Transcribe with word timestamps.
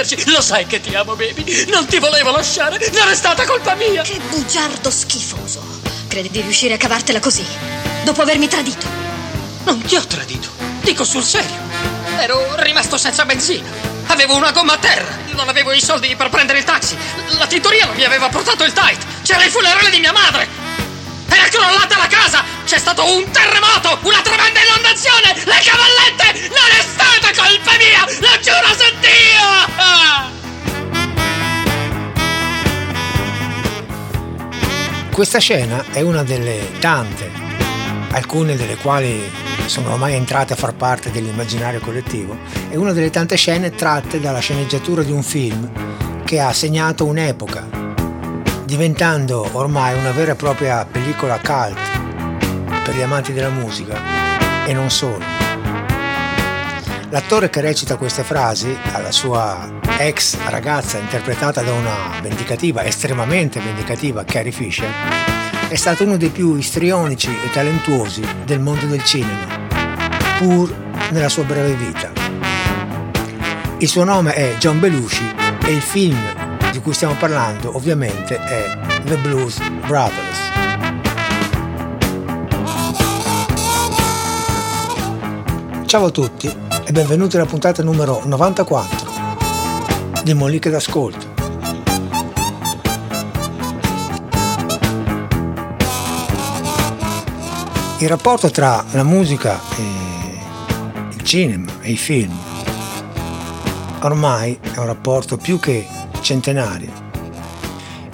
non 0.00 0.06
ucciderci. 0.06 0.30
Lo 0.30 0.40
sai 0.40 0.66
che 0.66 0.80
ti 0.80 0.94
amo, 0.94 1.14
baby. 1.16 1.66
Non 1.68 1.86
ti 1.86 1.98
volevo 1.98 2.30
lasciare. 2.30 2.78
Non 2.92 3.08
è 3.08 3.14
stata 3.14 3.44
colpa 3.44 3.74
mia. 3.74 4.02
Che 4.02 4.18
bugiardo 4.30 4.90
schifoso. 4.90 5.62
Credi 6.08 6.30
di 6.30 6.40
riuscire 6.40 6.74
a 6.74 6.76
cavartela 6.76 7.20
così? 7.20 7.44
Dopo 8.04 8.22
avermi 8.22 8.48
tradito? 8.48 8.86
Non 9.64 9.80
ti 9.82 9.96
ho 9.96 10.04
tradito. 10.06 10.48
Dico 10.80 11.04
sul 11.04 11.22
serio. 11.22 11.68
Ero 12.18 12.54
rimasto 12.56 12.96
senza 12.96 13.24
benzina. 13.24 13.68
Avevo 14.06 14.34
una 14.34 14.50
gomma 14.50 14.74
a 14.74 14.78
terra. 14.78 15.18
Non 15.32 15.48
avevo 15.48 15.72
i 15.72 15.80
soldi 15.80 16.14
per 16.16 16.28
prendere 16.30 16.58
il 16.58 16.64
taxi. 16.64 16.96
La 17.38 17.46
tintoria 17.46 17.86
non 17.86 17.94
mi 17.94 18.04
aveva 18.04 18.28
portato 18.28 18.64
il 18.64 18.72
tight. 18.72 19.22
C'era 19.22 19.44
il 19.44 19.50
funerale 19.50 19.90
di 19.90 20.00
mia 20.00 20.12
madre. 20.12 20.59
Era 21.30 21.48
crollata 21.48 21.96
la 21.96 22.06
casa! 22.06 22.44
C'è 22.64 22.78
stato 22.78 23.04
un 23.04 23.30
terremoto! 23.30 23.98
Una 24.02 24.20
tremenda 24.20 24.60
inondazione! 24.60 25.34
Le 25.34 25.60
cavallette! 25.62 26.48
Non 26.48 26.68
è 26.70 26.82
stata 26.82 27.32
colpa 27.34 27.76
mia! 27.78 28.04
Lo 28.20 28.38
giuro 28.40 28.74
su 28.76 28.88
Dio! 29.00 29.48
Questa 35.10 35.38
scena 35.38 35.84
è 35.92 36.00
una 36.00 36.22
delle 36.22 36.78
tante, 36.78 37.30
alcune 38.12 38.56
delle 38.56 38.76
quali 38.76 39.30
sono 39.66 39.92
ormai 39.92 40.14
entrate 40.14 40.54
a 40.54 40.56
far 40.56 40.72
parte 40.74 41.10
dell'immaginario 41.10 41.80
collettivo, 41.80 42.38
è 42.70 42.76
una 42.76 42.92
delle 42.92 43.10
tante 43.10 43.36
scene 43.36 43.70
tratte 43.70 44.18
dalla 44.18 44.38
sceneggiatura 44.38 45.02
di 45.02 45.12
un 45.12 45.22
film 45.22 46.24
che 46.24 46.40
ha 46.40 46.52
segnato 46.54 47.04
un'epoca, 47.04 47.89
diventando 48.70 49.48
ormai 49.54 49.98
una 49.98 50.12
vera 50.12 50.30
e 50.30 50.34
propria 50.36 50.86
pellicola 50.88 51.40
cult 51.40 51.76
per 52.84 52.94
gli 52.94 53.02
amanti 53.02 53.32
della 53.32 53.48
musica 53.48 54.64
e 54.64 54.72
non 54.72 54.90
solo. 54.90 55.24
L'attore 57.08 57.50
che 57.50 57.60
recita 57.60 57.96
queste 57.96 58.22
frasi 58.22 58.72
alla 58.92 59.10
sua 59.10 59.80
ex 59.98 60.36
ragazza 60.46 60.98
interpretata 60.98 61.62
da 61.62 61.72
una 61.72 62.20
vendicativa, 62.22 62.84
estremamente 62.84 63.58
vendicativa 63.58 64.22
Carrie 64.22 64.52
Fisher, 64.52 64.88
è 65.66 65.74
stato 65.74 66.04
uno 66.04 66.16
dei 66.16 66.30
più 66.30 66.54
istrionici 66.54 67.28
e 67.28 67.50
talentuosi 67.50 68.22
del 68.44 68.60
mondo 68.60 68.86
del 68.86 69.02
cinema, 69.02 69.48
pur 70.38 70.72
nella 71.10 71.28
sua 71.28 71.42
breve 71.42 71.74
vita. 71.74 72.12
Il 73.78 73.88
suo 73.88 74.04
nome 74.04 74.32
è 74.32 74.54
John 74.58 74.78
Belushi 74.78 75.34
e 75.64 75.72
il 75.72 75.82
film 75.82 76.39
di 76.80 76.86
cui 76.86 76.94
stiamo 76.94 77.14
parlando 77.14 77.76
ovviamente 77.76 78.38
è 78.38 78.78
The 79.04 79.16
Blues 79.18 79.60
Brothers. 79.86 80.38
Ciao 85.84 86.06
a 86.06 86.10
tutti 86.10 86.46
e 86.46 86.92
benvenuti 86.92 87.36
alla 87.36 87.44
puntata 87.44 87.82
numero 87.82 88.22
94 88.24 89.08
di 90.24 90.32
Moliche 90.32 90.70
d'Ascolto. 90.70 91.28
Il 97.98 98.08
rapporto 98.08 98.50
tra 98.50 98.82
la 98.92 99.04
musica 99.04 99.60
e 99.76 101.08
il 101.10 101.22
cinema 101.24 101.70
e 101.82 101.90
i 101.90 101.98
film 101.98 102.34
ormai 104.00 104.58
è 104.62 104.78
un 104.78 104.86
rapporto 104.86 105.36
più 105.36 105.60
che 105.60 105.86
centenario. 106.20 107.08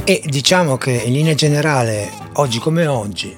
E 0.04 0.22
diciamo 0.24 0.76
che 0.76 0.92
in 0.92 1.12
linea 1.12 1.34
generale, 1.34 2.10
oggi 2.34 2.58
come 2.58 2.86
oggi, 2.86 3.36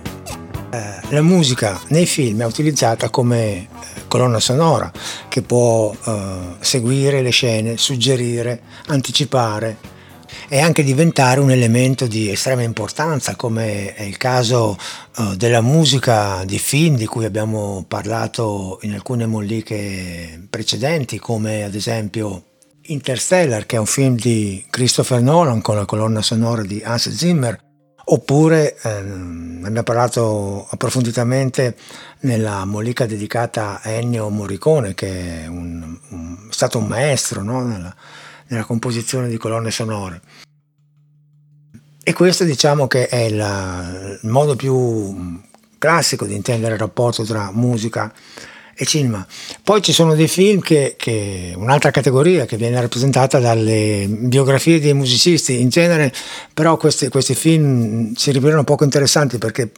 eh, 0.71 1.01
la 1.09 1.23
musica 1.23 1.81
nei 1.89 2.07
film 2.07 2.43
è 2.43 2.45
utilizzata 2.45 3.09
come 3.09 3.43
eh, 3.43 3.69
colonna 4.07 4.41
sonora 4.41 4.93
che 5.29 5.43
può 5.43 5.93
eh, 5.93 6.39
seguire 6.61 7.23
le 7.23 7.31
scene, 7.31 7.77
suggerire, 7.77 8.61
anticipare 8.87 9.97
e 10.49 10.61
anche 10.61 10.83
diventare 10.83 11.41
un 11.41 11.51
elemento 11.51 12.07
di 12.07 12.31
estrema 12.31 12.63
importanza 12.63 13.37
come 13.37 13.95
è 13.95 14.03
il 14.03 14.17
caso 14.17 14.77
uh, 15.17 15.35
della 15.37 15.61
musica 15.61 16.43
di 16.45 16.59
film 16.59 16.97
di 16.97 17.07
cui 17.07 17.25
abbiamo 17.25 17.85
parlato 17.87 18.79
in 18.83 18.95
alcune 18.95 19.27
molliche 19.27 20.47
precedenti 20.49 21.19
come 21.19 21.65
ad 21.65 21.75
esempio 21.75 22.45
Interstellar, 22.89 23.67
che 23.67 23.77
è 23.77 23.79
un 23.79 23.87
film 23.87 24.17
di 24.17 24.65
Christopher 24.71 25.21
Nolan 25.21 25.61
con 25.61 25.77
la 25.77 25.85
colonna 25.85 26.23
sonora 26.23 26.63
di 26.63 26.83
Hans 26.83 27.11
Zimmer, 27.11 27.59
oppure 28.11 28.77
ehm, 28.83 29.63
abbiamo 29.65 29.83
parlato 29.83 30.67
approfonditamente 30.71 31.77
nella 32.21 32.65
mollica 32.65 33.07
dedicata 33.07 33.81
a 33.83 33.91
Ennio 33.91 34.29
Morricone, 34.31 34.95
che 34.95 35.43
è 35.43 35.47
un, 35.47 35.99
un, 36.09 36.37
stato 36.51 36.79
un 36.79 36.87
maestro 36.87 37.43
no? 37.43 37.63
nella, 37.63 37.95
nella, 38.49 38.65
composizione 38.65 39.29
di 39.29 39.37
colonne 39.37 39.71
sonore. 39.71 40.21
E 42.03 42.13
questo 42.15 42.45
diciamo 42.45 42.87
che 42.87 43.09
è 43.09 43.29
la, 43.29 44.17
il 44.23 44.31
modo 44.31 44.57
più 44.57 45.41
classico 45.77 46.25
di 46.25 46.35
intendere 46.35 46.75
il 46.75 46.81
rapporto 46.81 47.23
tra 47.25 47.51
musica 47.53 48.11
e 48.11 48.58
e 48.81 48.87
cinema. 48.87 49.27
Poi 49.65 49.83
ci 49.83 49.93
sono 49.93 50.15
dei 50.15 50.29
film 50.29 50.61
che, 50.61 50.95
che, 50.97 51.53
un'altra 51.57 51.91
categoria 51.91 52.47
che 52.47 52.57
viene 52.57 52.81
rappresentata 52.81 53.41
dalle 53.41 54.07
biografie 54.09 54.79
dei 54.79 54.95
musicisti 54.95 55.61
in 55.61 55.69
genere, 55.69 56.13
però 56.55 56.77
questi, 56.77 57.09
questi 57.09 57.35
film 57.35 58.15
si 58.15 58.31
rivelano 58.31 58.63
poco 58.63 58.85
interessanti 58.85 59.37
perché 59.39 59.73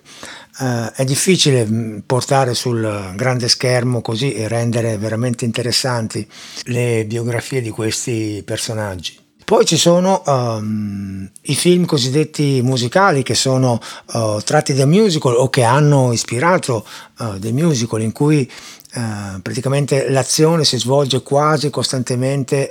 eh, 0.60 0.92
è 0.94 1.04
difficile 1.04 1.64
mm, 1.64 1.98
portare 2.04 2.52
sul 2.52 3.12
grande 3.16 3.48
schermo 3.48 4.02
così 4.02 4.34
e 4.34 4.48
rendere 4.48 4.98
veramente 4.98 5.46
interessanti 5.46 6.26
le 6.64 7.06
biografie 7.06 7.62
di 7.62 7.70
questi 7.70 8.42
personaggi. 8.44 9.28
Poi 9.50 9.64
ci 9.64 9.76
sono 9.76 10.22
um, 10.26 11.28
i 11.42 11.56
film 11.56 11.84
cosiddetti 11.84 12.60
musicali 12.62 13.24
che 13.24 13.34
sono 13.34 13.80
uh, 14.12 14.40
tratti 14.44 14.74
da 14.74 14.86
musical 14.86 15.34
o 15.34 15.50
che 15.50 15.64
hanno 15.64 16.12
ispirato 16.12 16.86
uh, 17.18 17.36
dei 17.36 17.50
musical 17.50 18.00
in 18.00 18.12
cui 18.12 18.48
uh, 18.94 19.40
praticamente 19.40 20.08
l'azione 20.10 20.64
si 20.64 20.78
svolge 20.78 21.22
quasi 21.22 21.70
costantemente 21.70 22.70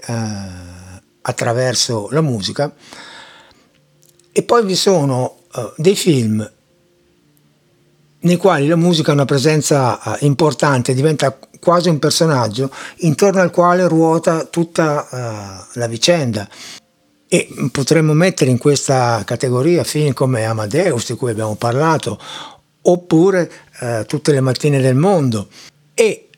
attraverso 1.22 2.07
la 2.12 2.22
musica. 2.22 2.74
E 4.31 4.44
poi 4.44 4.66
vi 4.66 4.75
sono 4.75 5.38
dei 5.75 5.96
film 5.96 6.50
nei 8.22 8.35
quali 8.35 8.68
la 8.68 8.75
musica 8.75 9.12
ha 9.12 9.13
una 9.13 9.25
presenza 9.25 10.18
importante, 10.19 10.94
diventa 10.94 11.38
quasi 11.59 11.90
un 11.90 12.00
personaggio 12.00 12.72
intorno 12.97 13.41
al 13.41 13.51
quale 13.51 13.88
ruota 13.88 14.46
tutta 14.46 15.07
uh, 15.09 15.80
la 15.80 15.88
vicenda. 15.88 16.47
E 17.28 17.47
potremmo 17.72 18.13
mettere 18.13 18.50
in 18.50 18.57
questa 18.57 19.22
categoria 19.24 19.84
film 19.84 20.13
come 20.13 20.46
Amadeus, 20.46 21.12
di 21.12 21.18
cui 21.18 21.31
abbiamo 21.31 21.56
parlato, 21.56 22.19
oppure 22.81 23.51
uh, 23.81 24.06
Tutte 24.06 24.31
le 24.31 24.41
mattine 24.41 24.81
del 24.81 24.96
mondo. 24.96 25.47
E 26.01 26.29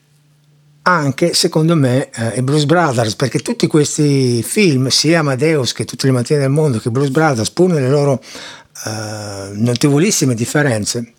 anche, 0.82 1.34
secondo 1.34 1.76
me, 1.76 2.10
uh, 2.16 2.36
i 2.36 2.42
Blues 2.42 2.64
Brothers, 2.64 3.14
perché 3.14 3.38
tutti 3.38 3.68
questi 3.68 4.42
film, 4.42 4.88
sia 4.88 5.20
Amadeus 5.20 5.72
che 5.72 5.84
Tutte 5.84 6.06
le 6.06 6.12
mattine 6.12 6.40
del 6.40 6.50
mondo, 6.50 6.80
che 6.80 6.90
Blues 6.90 7.10
Brothers, 7.10 7.50
pur 7.50 7.70
nelle 7.70 7.88
loro 7.88 8.20
notevolissime 9.52 10.34
differenze, 10.34 11.12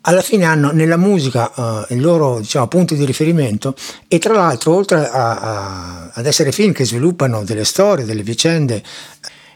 alla 0.00 0.22
fine 0.22 0.44
hanno 0.44 0.72
nella 0.72 0.96
musica 0.96 1.52
uh, 1.54 1.94
il 1.94 2.00
loro 2.00 2.40
diciamo, 2.40 2.66
punto 2.66 2.94
di 2.94 3.04
riferimento 3.04 3.76
e 4.08 4.18
tra 4.18 4.34
l'altro 4.34 4.74
oltre 4.74 5.08
a, 5.08 5.38
a, 5.38 6.10
ad 6.12 6.26
essere 6.26 6.50
film 6.50 6.72
che 6.72 6.84
sviluppano 6.84 7.44
delle 7.44 7.64
storie, 7.64 8.04
delle 8.04 8.24
vicende 8.24 8.82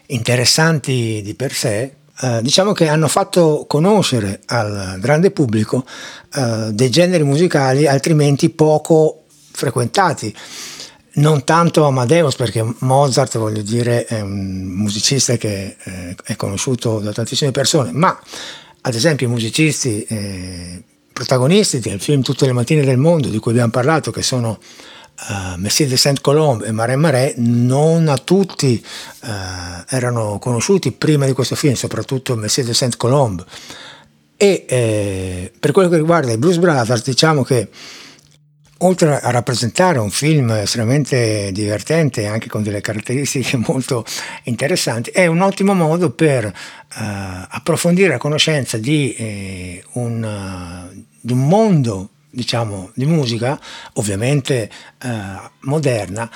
interessanti 0.07 1.21
di 1.21 1.33
per 1.35 1.51
sé, 1.51 1.95
uh, 2.21 2.41
diciamo 2.41 2.71
che 2.73 2.87
hanno 2.87 3.07
fatto 3.07 3.65
conoscere 3.67 4.41
al 4.45 4.97
grande 4.99 5.31
pubblico 5.31 5.85
uh, 6.35 6.71
dei 6.71 6.89
generi 6.89 7.23
musicali 7.23 7.87
altrimenti 7.87 8.49
poco 8.49 9.23
frequentati. 9.51 10.35
Non 11.11 11.43
tanto 11.43 11.85
Amadeus, 11.85 12.35
perché 12.35 12.63
Mozart, 12.79 13.37
voglio 13.39 13.61
dire, 13.61 14.05
è 14.05 14.21
un 14.21 14.67
musicista 14.67 15.35
che 15.37 15.75
eh, 15.83 16.15
è 16.23 16.35
conosciuto 16.35 16.99
da 16.99 17.11
tantissime 17.11 17.51
persone, 17.51 17.91
ma 17.91 18.17
ad 18.81 18.93
esempio 18.93 19.27
i 19.27 19.29
musicisti 19.29 20.03
eh, 20.03 20.81
protagonisti 21.11 21.79
del 21.79 21.99
film 21.99 22.21
Tutte 22.21 22.45
le 22.45 22.53
mattine 22.53 22.85
del 22.85 22.97
mondo 22.97 23.27
di 23.27 23.39
cui 23.39 23.51
abbiamo 23.51 23.71
parlato, 23.71 24.11
che 24.11 24.21
sono 24.21 24.59
uh, 25.27 25.59
Messier 25.59 25.87
de 25.87 25.97
Saint-Colombe 25.97 26.65
e 26.65 26.71
Marais 26.71 26.97
Marais, 26.97 27.33
non 27.37 28.07
a 28.07 28.17
tutti 28.17 28.83
uh, 29.21 29.27
erano 29.87 30.39
conosciuti 30.39 30.91
prima 30.91 31.25
di 31.25 31.33
questo 31.33 31.55
film, 31.55 31.73
soprattutto 31.73 32.35
Messier 32.35 32.65
de 32.65 32.73
Saint-Colombe. 32.73 33.45
E 34.41 34.65
eh, 34.69 35.51
per 35.59 35.73
quello 35.73 35.89
che 35.89 35.97
riguarda 35.97 36.31
i 36.31 36.37
Blues 36.37 36.59
Brothers, 36.59 37.03
diciamo 37.03 37.43
che 37.43 37.67
oltre 38.79 39.19
a 39.19 39.31
rappresentare 39.31 39.99
un 39.99 40.09
film 40.09 40.51
estremamente 40.51 41.51
divertente, 41.51 42.25
anche 42.25 42.47
con 42.47 42.63
delle 42.63 42.79
caratteristiche 42.81 43.57
molto 43.67 44.05
interessanti, 44.43 45.09
è 45.09 45.25
un 45.25 45.41
ottimo 45.41 45.73
modo 45.73 46.11
per 46.11 46.45
uh, 46.45 46.51
approfondire 47.49 48.07
la 48.09 48.17
conoscenza 48.17 48.77
di, 48.77 49.13
eh, 49.15 49.83
un, 49.93 50.23
uh, 50.23 51.05
di 51.19 51.33
un 51.33 51.47
mondo 51.47 52.09
diciamo, 52.29 52.91
di 52.93 53.05
musica, 53.05 53.59
ovviamente 53.93 54.69
uh, 55.03 55.07
moderna, 55.61 56.29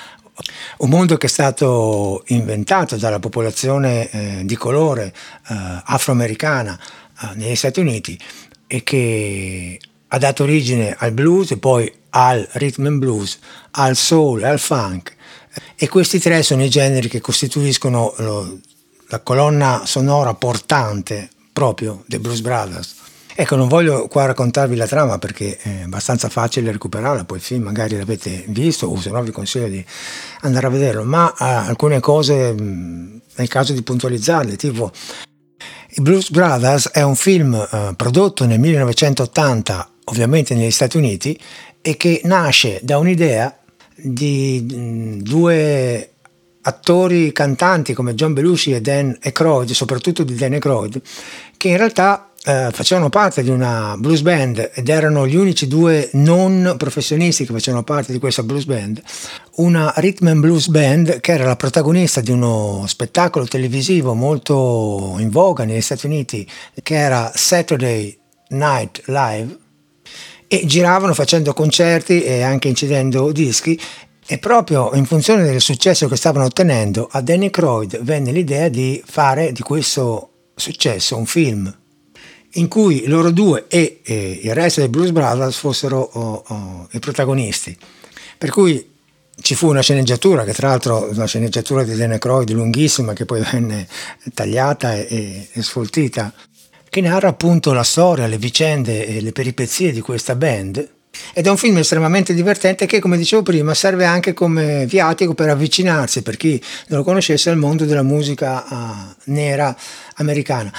un 0.77 0.89
mondo 0.89 1.17
che 1.17 1.27
è 1.27 1.29
stato 1.29 2.23
inventato 2.27 2.95
dalla 2.97 3.19
popolazione 3.19 4.09
eh, 4.09 4.41
di 4.45 4.55
colore 4.55 5.13
eh, 5.47 5.81
afroamericana 5.83 6.79
eh, 7.21 7.35
negli 7.35 7.55
Stati 7.55 7.79
Uniti 7.79 8.19
e 8.65 8.83
che 8.83 9.79
ha 10.07 10.17
dato 10.17 10.43
origine 10.43 10.95
al 10.97 11.11
blues 11.11 11.51
e 11.51 11.57
poi 11.57 11.91
al 12.09 12.47
rhythm 12.53 12.87
and 12.87 12.99
blues, 12.99 13.37
al 13.71 13.95
soul 13.95 14.43
e 14.43 14.47
al 14.47 14.59
funk. 14.59 15.15
E 15.75 15.87
questi 15.87 16.19
tre 16.19 16.41
sono 16.41 16.63
i 16.63 16.69
generi 16.69 17.07
che 17.07 17.21
costituiscono 17.21 18.13
lo, 18.17 18.59
la 19.07 19.19
colonna 19.19 19.83
sonora 19.85 20.33
portante 20.33 21.29
proprio 21.51 22.03
dei 22.07 22.19
Blues 22.19 22.41
Brothers. 22.41 22.95
Ecco, 23.35 23.55
non 23.55 23.67
voglio 23.67 24.07
qua 24.07 24.25
raccontarvi 24.25 24.75
la 24.75 24.85
trama 24.85 25.17
perché 25.17 25.57
è 25.57 25.81
abbastanza 25.85 26.29
facile 26.29 26.71
recuperarla, 26.71 27.25
poi 27.25 27.37
il 27.37 27.43
film 27.43 27.63
magari 27.63 27.97
l'avete 27.97 28.45
visto 28.49 28.85
o 28.87 28.99
se 28.99 29.09
no 29.09 29.23
vi 29.23 29.31
consiglio 29.31 29.67
di 29.67 29.83
andare 30.41 30.67
a 30.67 30.69
vederlo, 30.69 31.03
ma 31.03 31.25
uh, 31.25 31.43
alcune 31.43 31.99
cose 31.99 32.53
mh, 32.53 33.21
nel 33.35 33.47
caso 33.47 33.73
di 33.73 33.81
puntualizzarle, 33.81 34.55
tipo 34.55 34.91
i 35.95 36.01
Blues 36.01 36.29
Brothers 36.29 36.89
è 36.89 37.01
un 37.01 37.15
film 37.15 37.53
uh, 37.53 37.95
prodotto 37.95 38.45
nel 38.45 38.59
1980 38.59 39.89
ovviamente 40.05 40.53
negli 40.53 40.71
Stati 40.71 40.97
Uniti 40.97 41.39
e 41.81 41.97
che 41.97 42.21
nasce 42.25 42.79
da 42.83 42.99
un'idea 42.99 43.57
di 43.95 44.63
mh, 44.69 45.17
due 45.23 46.09
attori 46.61 47.31
cantanti 47.31 47.93
come 47.93 48.13
John 48.13 48.33
Belushi 48.33 48.73
e 48.73 48.81
Dan 48.81 49.17
Aykroyd, 49.21 49.71
soprattutto 49.71 50.23
di 50.23 50.35
Dan 50.35 50.53
Aykroyd, 50.53 51.01
che 51.57 51.67
in 51.69 51.77
realtà 51.77 52.29
eh, 52.45 52.69
facevano 52.71 53.09
parte 53.09 53.41
di 53.41 53.49
una 53.49 53.95
blues 53.97 54.21
band 54.21 54.71
ed 54.73 54.89
erano 54.89 55.25
gli 55.25 55.35
unici 55.35 55.65
due 55.67 56.09
non 56.13 56.75
professionisti 56.77 57.45
che 57.45 57.53
facevano 57.53 57.83
parte 57.83 58.11
di 58.11 58.19
questa 58.19 58.43
blues 58.43 58.65
band, 58.65 59.01
una 59.55 59.93
rhythm 59.95 60.27
and 60.27 60.41
blues 60.41 60.67
band 60.67 61.21
che 61.21 61.31
era 61.31 61.45
la 61.45 61.55
protagonista 61.55 62.19
di 62.19 62.31
uno 62.31 62.83
spettacolo 62.85 63.45
televisivo 63.45 64.13
molto 64.13 65.15
in 65.19 65.29
voga 65.29 65.63
negli 65.63 65.81
Stati 65.81 66.05
Uniti 66.05 66.45
che 66.81 66.95
era 66.95 67.31
Saturday 67.33 68.17
Night 68.49 69.03
Live 69.05 69.57
e 70.47 70.65
giravano 70.65 71.13
facendo 71.13 71.53
concerti 71.53 72.23
e 72.23 72.41
anche 72.41 72.67
incidendo 72.67 73.31
dischi. 73.31 73.79
E 74.25 74.37
proprio 74.37 74.91
in 74.93 75.05
funzione 75.05 75.43
del 75.43 75.59
successo 75.59 76.07
che 76.07 76.15
stavano 76.15 76.45
ottenendo 76.45 77.09
a 77.11 77.19
Danny 77.19 77.49
Croyd 77.49 78.01
venne 78.03 78.31
l'idea 78.31 78.69
di 78.69 79.01
fare 79.05 79.51
di 79.51 79.61
questo 79.61 80.29
successo 80.55 81.17
un 81.17 81.25
film 81.25 81.81
in 82.53 82.67
cui 82.67 83.07
loro 83.07 83.31
due 83.31 83.65
e, 83.67 84.01
e 84.03 84.39
il 84.43 84.53
resto 84.53 84.79
dei 84.79 84.89
Blues 84.89 85.11
Brothers 85.11 85.57
fossero 85.57 85.99
oh, 85.99 86.43
oh, 86.47 86.87
i 86.91 86.99
protagonisti. 86.99 87.75
Per 88.37 88.49
cui 88.49 88.91
ci 89.41 89.55
fu 89.55 89.67
una 89.67 89.81
sceneggiatura, 89.81 90.43
che 90.43 90.53
tra 90.53 90.67
l'altro 90.69 91.09
una 91.11 91.25
sceneggiatura 91.25 91.83
di 91.83 91.95
Danny 91.95 92.17
Croyd 92.17 92.51
lunghissima 92.51 93.13
che 93.13 93.25
poi 93.25 93.41
venne 93.51 93.87
tagliata 94.33 94.95
e, 94.95 95.07
e, 95.09 95.47
e 95.51 95.61
sfoltita, 95.63 96.33
che 96.89 97.01
narra 97.01 97.29
appunto 97.29 97.73
la 97.73 97.83
storia, 97.83 98.27
le 98.27 98.37
vicende 98.37 99.07
e 99.07 99.21
le 99.21 99.31
peripezie 99.31 99.91
di 99.91 100.01
questa 100.01 100.35
band 100.35 100.91
ed 101.33 101.45
è 101.45 101.49
un 101.49 101.57
film 101.57 101.77
estremamente 101.77 102.33
divertente 102.33 102.85
che, 102.85 102.99
come 102.99 103.17
dicevo 103.17 103.43
prima, 103.43 103.73
serve 103.73 104.05
anche 104.05 104.33
come 104.33 104.85
viatico 104.87 105.33
per 105.33 105.49
avvicinarsi, 105.49 106.23
per 106.23 106.37
chi 106.37 106.61
non 106.87 106.99
lo 106.99 107.03
conoscesse, 107.05 107.49
al 107.49 107.57
mondo 107.57 107.85
della 107.85 108.03
musica 108.03 108.65
uh, 108.67 109.31
nera 109.31 109.75
americana. 110.15 110.71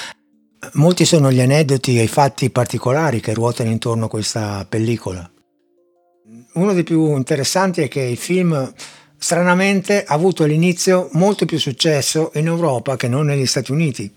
Molti 0.72 1.05
sono 1.05 1.31
gli 1.31 1.40
aneddoti 1.40 1.99
e 1.99 2.02
i 2.02 2.08
fatti 2.08 2.50
particolari 2.50 3.20
che 3.20 3.34
ruotano 3.34 3.70
intorno 3.70 4.06
a 4.06 4.08
questa 4.08 4.66
pellicola. 4.69 5.31
Uno 6.55 6.72
dei 6.72 6.84
più 6.84 7.16
interessanti 7.16 7.82
è 7.82 7.88
che 7.88 8.00
il 8.00 8.16
film 8.16 8.72
stranamente 9.16 10.05
ha 10.05 10.14
avuto 10.14 10.44
all'inizio 10.44 11.08
molto 11.12 11.44
più 11.46 11.58
successo 11.58 12.31
in 12.34 12.46
Europa 12.46 12.96
che 12.96 13.08
non 13.08 13.26
negli 13.26 13.46
Stati 13.46 13.72
Uniti 13.72 14.12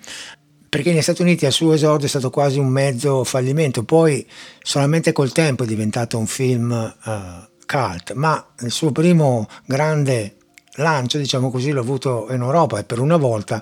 perché 0.70 0.92
negli 0.92 1.02
Stati 1.02 1.22
Uniti 1.22 1.46
al 1.46 1.52
suo 1.52 1.74
esordio 1.74 2.06
è 2.06 2.10
stato 2.10 2.30
quasi 2.30 2.60
un 2.60 2.68
mezzo 2.68 3.24
fallimento, 3.24 3.84
poi 3.84 4.28
solamente 4.62 5.12
col 5.12 5.32
tempo 5.32 5.64
è 5.64 5.66
diventato 5.66 6.18
un 6.18 6.28
film 6.28 6.72
uh, 6.72 7.48
cult, 7.66 8.14
ma 8.14 8.46
il 8.60 8.72
suo 8.72 8.92
primo 8.92 9.48
grande 9.66 10.37
lancio, 10.78 11.18
diciamo 11.18 11.52
così, 11.52 11.72
l'ho 11.72 11.82
avuto 11.82 12.28
in 12.32 12.42
Europa 12.42 12.80
e 12.80 12.84
per 12.84 13.00
una 13.00 13.18
volta 13.18 13.62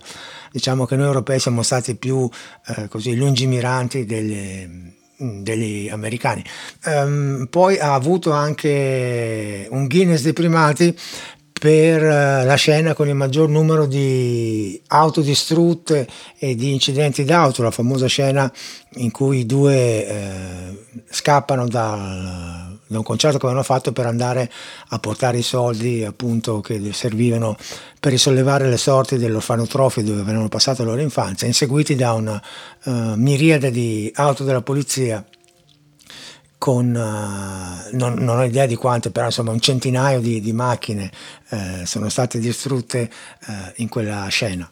diciamo 0.51 0.85
che 0.85 0.95
noi 0.95 1.07
europei 1.07 1.39
siamo 1.39 1.63
stati 1.63 1.95
più 1.95 2.29
eh, 2.67 2.87
così 2.87 3.15
lungimiranti 3.15 4.05
degli, 4.05 4.93
degli 5.17 5.89
americani. 5.89 6.43
Um, 6.85 7.47
poi 7.49 7.77
ha 7.77 7.93
avuto 7.93 8.31
anche 8.31 9.67
un 9.69 9.87
Guinness 9.87 10.21
dei 10.21 10.33
primati 10.33 10.97
per 11.57 12.03
eh, 12.03 12.43
la 12.43 12.55
scena 12.55 12.93
con 12.93 13.07
il 13.07 13.15
maggior 13.15 13.49
numero 13.49 13.85
di 13.85 14.79
auto 14.87 15.21
distrutte 15.21 16.07
e 16.37 16.53
di 16.53 16.71
incidenti 16.71 17.23
d'auto, 17.23 17.63
la 17.63 17.71
famosa 17.71 18.07
scena 18.07 18.51
in 18.95 19.09
cui 19.09 19.39
i 19.39 19.45
due 19.45 20.07
eh, 20.07 21.03
scappano 21.09 21.67
dal, 21.67 22.74
da 22.87 22.97
un 22.97 23.03
concerto 23.03 23.37
che 23.37 23.45
avevano 23.45 23.65
fatto 23.65 23.91
per 23.91 24.05
andare 24.05 24.51
a 24.89 24.99
portare 24.99 25.39
i 25.39 25.41
soldi 25.41 26.03
appunto 26.03 26.61
che 26.61 26.93
servivano 26.93 27.57
per 27.99 28.11
risollevare 28.11 28.69
le 28.69 28.77
sorti 28.77 29.17
dell'orfanotrofio 29.17 30.03
dove 30.03 30.21
avevano 30.21 30.49
passato 30.49 30.83
la 30.83 30.91
loro 30.91 31.01
infanzia, 31.01 31.47
inseguiti 31.47 31.95
da 31.95 32.13
una 32.13 32.41
uh, 32.83 32.91
miriade 33.15 33.71
di 33.71 34.11
auto 34.15 34.43
della 34.43 34.61
polizia 34.61 35.25
con, 36.57 36.87
uh, 36.87 37.95
non, 37.95 38.13
non, 38.13 38.37
ho 38.37 38.43
idea 38.43 38.65
di 38.65 38.75
quante, 38.75 39.11
però 39.11 39.25
insomma 39.25 39.51
un 39.51 39.59
centinaio 39.59 40.19
di, 40.19 40.39
di 40.39 40.53
macchine 40.53 41.11
uh, 41.49 41.85
sono 41.85 42.09
state 42.09 42.39
distrutte 42.39 43.09
in 43.75 43.89
quella 43.89 44.27
scena. 44.27 44.69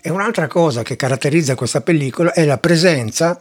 E 0.00 0.10
un'altra 0.10 0.46
cosa 0.46 0.82
che 0.82 0.94
caratterizza 0.94 1.56
questa 1.56 1.80
pellicola 1.80 2.32
è 2.32 2.44
la 2.44 2.58
presenza 2.58 3.40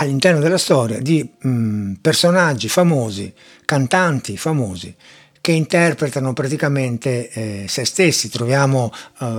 all'interno 0.00 0.40
della 0.40 0.58
storia 0.58 0.98
di 0.98 1.22
mh, 1.22 1.48
mm, 1.48 1.92
personaggi 2.00 2.68
famosi, 2.68 3.32
cantanti 3.64 4.36
famosi, 4.36 4.94
che 5.40 5.52
interpretano 5.52 6.32
praticamente 6.32 7.30
eh, 7.30 7.64
se 7.68 7.84
stessi. 7.84 8.28
Troviamo 8.28 8.92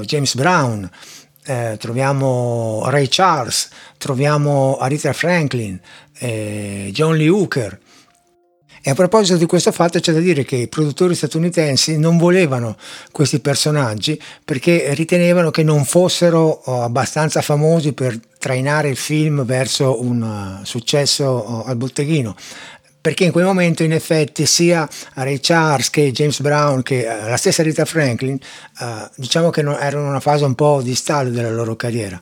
James 0.03 0.35
Brown, 0.35 0.89
eh, 1.45 1.75
troviamo 1.79 2.83
Ray 2.87 3.07
Charles, 3.09 3.69
troviamo 3.97 4.77
Aretha 4.77 5.13
Franklin, 5.13 5.79
eh, 6.19 6.89
John 6.91 7.15
Lee 7.15 7.29
Hooker. 7.29 7.79
E 8.83 8.89
a 8.89 8.95
proposito 8.95 9.37
di 9.37 9.45
questo 9.45 9.71
fatto 9.71 9.99
c'è 9.99 10.11
da 10.11 10.19
dire 10.19 10.43
che 10.43 10.55
i 10.55 10.67
produttori 10.67 11.13
statunitensi 11.13 11.99
non 11.99 12.17
volevano 12.17 12.75
questi 13.11 13.39
personaggi 13.39 14.19
perché 14.43 14.93
ritenevano 14.95 15.51
che 15.51 15.61
non 15.61 15.85
fossero 15.85 16.61
oh, 16.65 16.81
abbastanza 16.81 17.41
famosi 17.41 17.93
per 17.93 18.19
trainare 18.39 18.89
il 18.89 18.97
film 18.97 19.45
verso 19.45 20.01
un 20.01 20.21
uh, 20.23 20.65
successo 20.65 21.25
oh, 21.25 21.63
al 21.63 21.75
botteghino 21.75 22.35
perché 23.01 23.25
in 23.25 23.31
quel 23.31 23.45
momento 23.45 23.83
in 23.83 23.93
effetti 23.93 24.45
sia 24.45 24.87
Ray 25.13 25.39
Charles 25.39 25.89
che 25.89 26.11
James 26.11 26.39
Brown 26.41 26.81
che 26.81 27.05
uh, 27.05 27.29
la 27.29 27.37
stessa 27.37 27.61
Rita 27.61 27.85
Franklin 27.85 28.39
uh, 28.79 29.09
diciamo 29.15 29.51
che 29.51 29.61
erano 29.61 30.03
in 30.03 30.09
una 30.09 30.19
fase 30.19 30.43
un 30.43 30.55
po' 30.55 30.81
di 30.81 30.95
stallo 30.95 31.29
della 31.29 31.51
loro 31.51 31.75
carriera. 31.75 32.19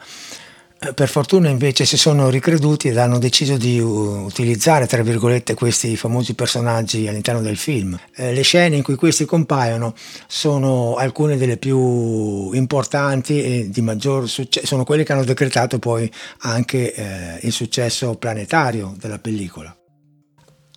Uh, 0.82 0.94
per 0.94 1.10
fortuna 1.10 1.50
invece 1.50 1.86
si 1.86 1.98
sono 1.98 2.30
ricreduti 2.30 2.88
ed 2.88 2.98
hanno 2.98 3.20
deciso 3.20 3.58
di 3.58 3.80
utilizzare 3.80 4.88
tra 4.88 5.02
virgolette 5.04 5.54
questi 5.54 5.98
famosi 5.98 6.36
personaggi 6.36 7.08
all'interno 7.08 7.42
del 7.42 7.58
film. 7.58 8.00
le 8.16 8.42
scene 8.42 8.78
in 8.78 8.84
cui 8.84 8.96
questi 8.96 9.26
compaiono 9.26 9.94
sono 10.28 10.96
alcune 10.96 11.38
delle 11.38 11.58
più 11.58 12.52
importanti 12.54 13.44
e 13.44 13.70
di 13.70 13.82
maggior 13.82 14.30
successo, 14.30 14.66
sono 14.66 14.84
quelle 14.84 15.04
che 15.04 15.12
hanno 15.12 15.24
decretato 15.24 15.80
poi 15.80 16.10
anche 16.40 17.40
il 17.42 17.52
successo 17.52 18.16
planetario 18.16 18.96
della 18.98 19.20
pellicola. 19.20 19.74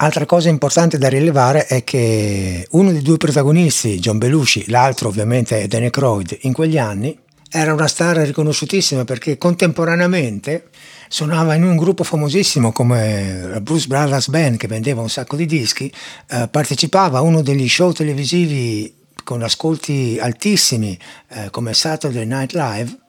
Altra 0.03 0.27
cosa 0.27 0.49
importante 0.49 0.99
da 0.99 1.09
rilevare 1.09 1.67
è 1.67 1.85
che 1.85 2.67
uno 2.71 2.91
dei 2.91 3.03
due 3.03 3.19
protagonisti, 3.19 4.01
John 4.01 4.19
Belushi, 4.19 4.65
l'altro 4.69 5.07
ovviamente 5.07 5.63
è 5.63 5.69
Danny 5.69 5.91
Croyd, 5.91 6.39
in 6.41 6.53
quegli 6.53 6.77
anni 6.77 7.17
era 7.55 7.75
una 7.75 7.87
star 7.87 8.17
riconosciutissima 8.17 9.05
perché 9.05 9.37
contemporaneamente 9.37 10.71
suonava 11.09 11.55
in 11.55 11.65
un 11.65 11.77
gruppo 11.77 12.03
famosissimo 12.03 12.73
come 12.73 13.47
la 13.47 13.61
Bruce 13.61 13.87
Brothers 13.87 14.29
Band 14.29 14.57
che 14.57 14.67
vendeva 14.67 15.03
un 15.03 15.11
sacco 15.11 15.37
di 15.37 15.45
dischi, 15.45 15.93
eh, 16.31 16.49
partecipava 16.51 17.19
a 17.19 17.21
uno 17.21 17.43
degli 17.43 17.69
show 17.69 17.93
televisivi 17.93 18.95
con 19.23 19.43
ascolti 19.43 20.19
altissimi 20.19 20.99
eh, 21.29 21.51
come 21.51 21.75
Saturday 21.75 22.25
Night 22.25 22.53
Live 22.55 23.01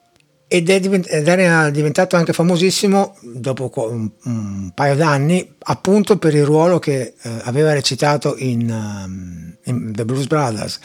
ed, 0.54 0.72
divent- 0.78 1.08
ed 1.10 1.28
era 1.28 1.70
diventato 1.70 2.18
anche 2.18 2.34
famosissimo 2.34 3.16
dopo 3.22 3.72
un, 3.90 4.10
un, 4.26 4.72
paio 4.76 4.96
d'anni 4.96 5.56
appunto 5.60 6.18
per 6.18 6.36
il 6.36 6.44
ruolo 6.44 6.78
che 6.78 7.14
eh, 7.20 7.32
aveva 7.44 7.74
recitato 7.74 8.36
in, 8.38 8.70
um, 8.70 9.56
in, 9.64 9.94
The 9.94 10.06
Blues 10.06 10.28
Brothers. 10.28 10.80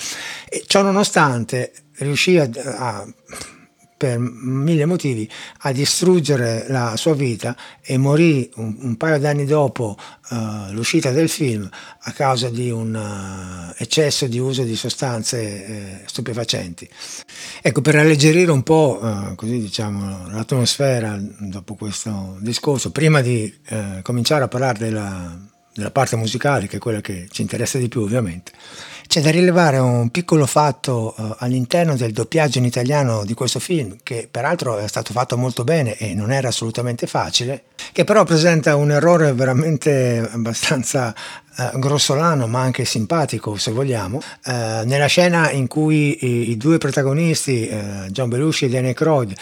E 0.48 0.62
ciò 0.66 0.80
nonostante 0.80 1.72
riuscì 1.98 2.38
a, 2.38 2.48
a 2.54 3.06
per 3.98 4.16
mille 4.16 4.86
motivi 4.86 5.28
a 5.62 5.72
distruggere 5.72 6.66
la 6.68 6.96
sua 6.96 7.14
vita 7.14 7.56
e 7.82 7.98
morì 7.98 8.48
un, 8.54 8.76
un 8.78 8.96
paio 8.96 9.18
d'anni 9.18 9.44
dopo 9.44 9.98
uh, 10.30 10.70
l'uscita 10.70 11.10
del 11.10 11.28
film 11.28 11.68
a 12.02 12.12
causa 12.12 12.48
di 12.48 12.70
un 12.70 12.94
uh, 12.94 13.74
eccesso 13.76 14.28
di 14.28 14.38
uso 14.38 14.62
di 14.62 14.76
sostanze 14.76 15.40
eh, 15.40 16.00
stupefacenti. 16.06 16.88
Ecco, 17.60 17.80
per 17.80 17.96
alleggerire 17.96 18.52
un 18.52 18.62
po' 18.62 19.00
uh, 19.02 19.34
così 19.34 19.58
diciamo, 19.58 20.28
l'atmosfera 20.30 21.18
dopo 21.40 21.74
questo 21.74 22.36
discorso, 22.40 22.92
prima 22.92 23.20
di 23.20 23.52
cominciare 24.02 24.44
a 24.44 24.48
parlare 24.48 24.78
della, 24.78 25.36
della 25.74 25.90
parte 25.90 26.14
musicale, 26.16 26.68
che 26.68 26.76
è 26.76 26.80
quella 26.80 27.00
che 27.00 27.26
ci 27.30 27.42
interessa 27.42 27.78
di 27.78 27.88
più 27.88 28.02
ovviamente, 28.02 28.52
c'è 29.08 29.22
da 29.22 29.30
rilevare 29.30 29.78
un 29.78 30.10
piccolo 30.10 30.44
fatto 30.44 31.14
uh, 31.16 31.34
all'interno 31.38 31.96
del 31.96 32.12
doppiaggio 32.12 32.58
in 32.58 32.66
italiano 32.66 33.24
di 33.24 33.32
questo 33.32 33.58
film, 33.58 33.96
che 34.02 34.28
peraltro 34.30 34.76
è 34.76 34.86
stato 34.86 35.14
fatto 35.14 35.38
molto 35.38 35.64
bene 35.64 35.96
e 35.96 36.14
non 36.14 36.30
era 36.30 36.48
assolutamente 36.48 37.06
facile, 37.06 37.64
che 37.92 38.04
però 38.04 38.24
presenta 38.24 38.76
un 38.76 38.90
errore 38.90 39.32
veramente 39.32 40.28
abbastanza 40.30 41.14
uh, 41.56 41.78
grossolano 41.78 42.46
ma 42.48 42.60
anche 42.60 42.84
simpatico 42.84 43.56
se 43.56 43.70
vogliamo. 43.70 44.18
Uh, 44.44 44.84
nella 44.84 45.06
scena 45.06 45.50
in 45.52 45.68
cui 45.68 46.26
i, 46.26 46.50
i 46.50 46.56
due 46.58 46.76
protagonisti, 46.76 47.66
John 48.10 48.28
Belushi 48.28 48.66
e 48.66 48.68
Danny 48.68 48.92
Croyd, 48.92 49.32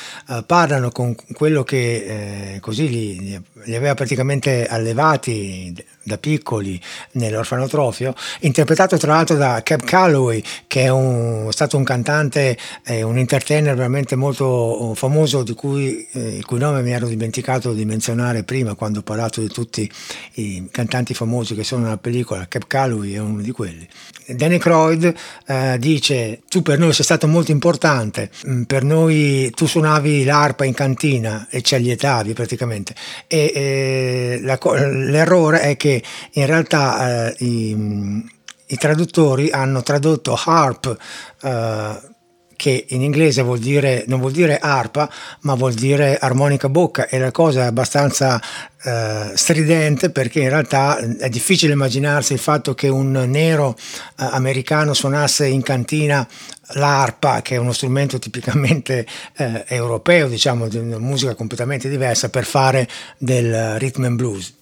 parlano 0.47 0.91
con 0.93 1.17
quello 1.33 1.65
che 1.65 2.59
così 2.61 2.89
li, 2.89 3.43
li 3.65 3.75
aveva 3.75 3.95
praticamente 3.95 4.67
allevati 4.69 5.75
da 6.07 6.19
piccoli 6.19 6.81
nell'orfanotrofio, 7.13 8.15
interpretato 8.41 8.97
tra 8.97 9.15
l'altro 9.15 9.37
da 9.37 9.61
Cab 9.63 9.83
Calloway, 9.83 10.43
che 10.69 10.83
è 10.83 10.89
un, 10.89 11.49
stato 11.51 11.77
un 11.77 11.83
cantante 11.83 12.57
e 12.85 13.03
un 13.03 13.19
entertainer 13.19 13.75
veramente 13.75 14.15
molto 14.15 14.93
famoso, 14.95 15.43
di 15.43 15.55
cui, 15.55 16.07
eh, 16.13 16.37
il 16.37 16.45
cui 16.45 16.59
nome 16.59 16.83
mi 16.83 16.93
ero 16.93 17.09
dimenticato 17.09 17.73
di 17.73 17.85
menzionare 17.85 18.45
prima 18.45 18.75
quando 18.75 19.01
ho 19.01 19.03
parlato 19.03 19.41
di 19.41 19.49
tutti 19.49 19.91
i 20.35 20.69
cantanti 20.71 21.13
famosi 21.13 21.55
che 21.55 21.65
sono 21.65 21.83
nella 21.83 21.99
pellicola. 21.99 22.47
Cab 22.47 22.67
Calloway 22.69 23.15
è 23.15 23.19
uno 23.19 23.43
di 23.43 23.51
quelli. 23.51 23.87
Danny 24.29 24.59
Croyd 24.59 25.13
eh, 25.47 25.77
dice: 25.79 26.41
Tu 26.49 26.63
per 26.63 26.79
noi 26.79 26.93
sei 26.93 27.05
stato 27.05 27.27
molto 27.27 27.51
importante, 27.51 28.31
mm, 28.49 28.63
per 28.63 28.85
noi 28.85 29.51
tu 29.55 29.67
suonavi 29.67 30.25
l'arpa 30.25 30.65
in 30.65 30.75
cantina 30.75 31.49
e 31.51 31.63
ci 31.63 31.75
allietavi 31.75 32.33
praticamente. 32.33 32.95
E, 33.27 33.53
e 33.55 34.41
la, 34.43 34.59
l'errore 34.63 35.61
è 35.61 35.77
che 35.77 35.96
in 36.33 36.47
realtà 36.47 37.29
eh, 37.29 37.45
i, 37.45 38.25
i, 38.67 38.77
traduttori 38.77 39.51
hanno 39.51 39.83
tradotto 39.83 40.39
harp 40.45 40.97
eh, 41.43 42.15
che 42.57 42.87
in 42.89 43.03
inglese 43.03 43.43
vuol 43.43 43.59
dire, 43.59 44.05
non 44.09 44.19
vuol 44.19 44.33
dire 44.33 44.59
arpa, 44.59 45.09
ma 45.41 45.55
vuol 45.55 45.75
dire 45.75 46.17
armonica 46.17 46.69
bocca 46.69 47.07
e 47.07 47.19
la 47.19 47.31
cosa 47.31 47.63
è 47.63 47.67
abbastanza 47.67 48.41
eh, 48.83 49.33
stridente 49.35 50.11
perché 50.11 50.41
in 50.41 50.49
realtà 50.49 50.97
è 50.97 51.29
difficile 51.29 51.75
immaginarsi 51.75 52.33
il 52.33 52.39
fatto 52.39 52.75
che 52.75 52.89
un 52.89 53.13
nero 53.13 53.77
eh, 53.79 54.27
americano 54.31 54.95
suonasse 54.95 55.47
in 55.47 55.63
cantina 55.63 56.27
l'arpa, 56.71 57.43
che 57.43 57.57
è 57.57 57.59
uno 57.59 57.73
strumento 57.73 58.19
tipicamente 58.19 59.07
eh, 59.37 59.65
europeo, 59.69 60.27
diciamo, 60.27 60.67
di 60.67 60.79
una 60.79 60.99
musica 60.99 61.35
completamente 61.35 61.89
diversa, 61.89 62.31
per 62.31 62.45
fare 62.45 62.89
del 63.19 63.79
rhythm 63.79 64.05
and 64.05 64.17
blues 64.17 64.55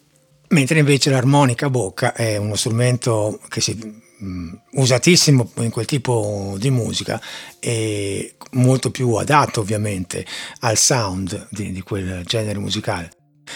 mentre 0.54 0.78
invece 0.78 1.10
l'armonica 1.10 1.66
a 1.66 1.70
bocca 1.70 2.14
è 2.14 2.36
uno 2.36 2.54
strumento 2.54 3.40
che 3.48 3.60
si 3.60 3.76
mm, 4.22 4.52
usatissimo 4.74 5.50
in 5.56 5.70
quel 5.70 5.84
tipo 5.84 6.54
di 6.58 6.70
musica 6.70 7.20
e 7.58 8.36
molto 8.52 8.92
più 8.92 9.12
adatto 9.14 9.60
ovviamente 9.60 10.24
al 10.60 10.76
sound 10.76 11.48
di, 11.50 11.72
di 11.72 11.82
quel 11.82 12.22
genere 12.24 12.58
musicale. 12.60 13.10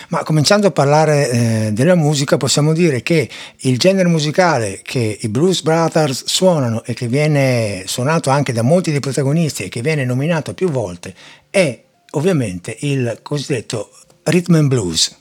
Ma 0.08 0.22
cominciando 0.22 0.66
a 0.66 0.70
parlare 0.70 1.30
eh, 1.30 1.70
della 1.72 1.94
musica 1.94 2.36
possiamo 2.36 2.74
dire 2.74 3.00
che 3.02 3.30
il 3.58 3.78
genere 3.78 4.08
musicale 4.08 4.80
che 4.82 5.18
i 5.20 5.28
Blues 5.28 5.62
Brothers 5.62 6.24
suonano 6.26 6.84
e 6.84 6.92
che 6.92 7.06
viene 7.06 7.84
suonato 7.86 8.28
anche 8.28 8.52
da 8.52 8.62
molti 8.62 8.90
dei 8.90 9.00
protagonisti 9.00 9.62
e 9.62 9.68
che 9.68 9.80
viene 9.80 10.04
nominato 10.04 10.52
più 10.52 10.68
volte 10.68 11.14
è 11.48 11.80
ovviamente 12.10 12.76
il 12.80 13.20
cosiddetto 13.22 13.90
rhythm 14.24 14.56
and 14.56 14.68
blues. 14.68 15.17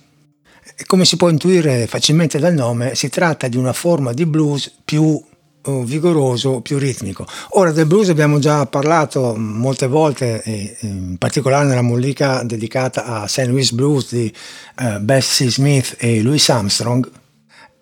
Come 0.86 1.06
si 1.06 1.18
può 1.18 1.30
intuire 1.30 1.88
facilmente 1.88 2.38
dal 2.38 2.54
nome, 2.54 2.94
si 2.94 3.10
tratta 3.10 3.48
di 3.48 3.58
una 3.58 3.74
forma 3.74 4.14
di 4.14 4.26
blues 4.26 4.72
più 4.86 5.20
eh, 5.68 5.84
vigoroso, 5.84 6.62
più 6.62 6.78
ritmico. 6.78 7.26
Ora 7.50 7.72
del 7.72 7.88
blues 7.88 8.10
abbiamo 8.10 8.40
già 8.40 8.66
parlato 8.68 9.36
molte 9.36 9.88
volte, 9.88 10.42
in 10.82 11.18
particolare 11.18 11.66
nella 11.66 11.82
mollica 11.82 12.42
dedicata 12.44 13.06
a 13.06 13.28
St. 13.28 13.48
Louis 13.48 13.72
Blues 13.72 14.14
di 14.14 14.34
uh, 14.82 15.00
Bessie 15.00 15.50
Smith 15.50 15.96
e 15.98 16.22
Louis 16.22 16.48
Armstrong. 16.48 17.10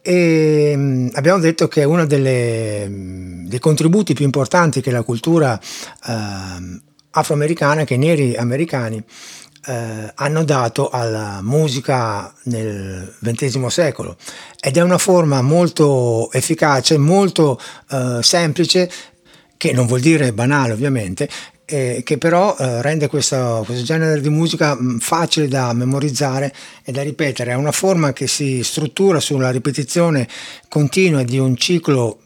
E 0.02 0.74
um, 0.74 1.10
abbiamo 1.14 1.40
detto 1.40 1.68
che 1.68 1.84
uno 1.84 2.04
um, 2.04 2.08
dei 2.08 3.60
contributi 3.60 4.14
più 4.14 4.26
importanti 4.26 4.82
che 4.82 4.92
la 4.92 5.04
cultura 5.04 5.60
uh, 6.08 6.80
afroamericana, 7.12 7.84
che 7.84 7.96
i 7.96 8.00
neri 8.00 8.36
americani 8.36 9.04
eh, 9.66 10.12
hanno 10.14 10.44
dato 10.44 10.90
alla 10.90 11.40
musica 11.42 12.34
nel 12.44 13.14
XX 13.24 13.66
secolo 13.68 14.18
ed 14.60 14.78
è 14.78 14.82
una 14.82 14.98
forma 14.98 15.42
molto 15.42 16.32
efficace, 16.32 16.98
molto 16.98 17.60
eh, 17.90 18.20
semplice, 18.22 18.90
che 19.58 19.72
non 19.74 19.86
vuol 19.86 20.02
dire 20.02 20.34
banale 20.34 20.74
ovviamente, 20.74 21.30
eh, 21.66 22.02
che 22.04 22.18
però 22.18 22.56
eh, 22.58 22.82
rende 22.82 23.08
questo, 23.08 23.64
questo, 23.66 23.84
genere 23.84 24.22
di 24.22 24.30
musica 24.30 24.76
mh, 24.76 25.00
facile 25.00 25.48
da 25.48 25.74
memorizzare 25.74 26.54
e 26.84 26.92
da 26.92 27.02
ripetere. 27.02 27.52
È 27.52 27.56
una 27.56 27.72
forma 27.72 28.14
che 28.14 28.28
si 28.28 28.64
struttura 28.64 29.20
sulla 29.20 29.50
ripetizione 29.50 30.28
continua 30.68 31.24
di 31.24 31.40
un 31.40 31.56
ciclo 31.56 32.20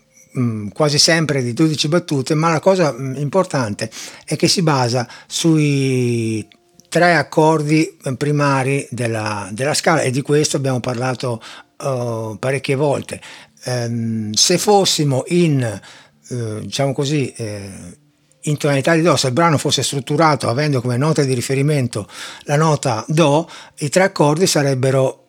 quasi 0.72 1.00
sempre 1.00 1.42
di 1.42 1.54
12 1.54 1.88
battute, 1.88 2.34
ma 2.36 2.52
la 2.52 2.60
cosa 2.60 2.96
importante 3.16 3.90
è 4.24 4.36
che 4.36 4.48
si 4.48 4.62
basa 4.62 5.08
sui 5.28 6.48
tre 6.90 7.16
accordi 7.16 7.98
primari 8.18 8.86
della, 8.90 9.48
della 9.52 9.74
scala 9.76 10.02
e 10.02 10.12
di 10.12 10.22
questo 10.22 10.58
abbiamo 10.58 10.80
parlato 10.80 11.42
uh, 11.84 12.38
parecchie 12.38 12.76
volte. 12.76 13.22
Um, 13.66 14.32
se 14.32 14.58
fossimo 14.58 15.24
in, 15.28 15.82
uh, 16.30 16.60
diciamo 16.60 16.94
così, 16.94 17.32
eh, 17.34 17.98
in 18.44 18.58
tonalità 18.58 18.96
di 18.96 19.02
Do, 19.02 19.16
se 19.16 19.28
il 19.28 19.34
brano 19.34 19.58
fosse 19.58 19.84
strutturato 19.84 20.50
avendo 20.50 20.82
come 20.82 20.98
nota 20.98 21.24
di 21.24 21.34
riferimento 21.34 22.08
la 22.44 22.56
nota 22.56 23.04
Do, 23.08 23.50
i 23.80 23.90
tre 23.90 24.04
accordi 24.04 24.48
sarebbero 24.48 25.26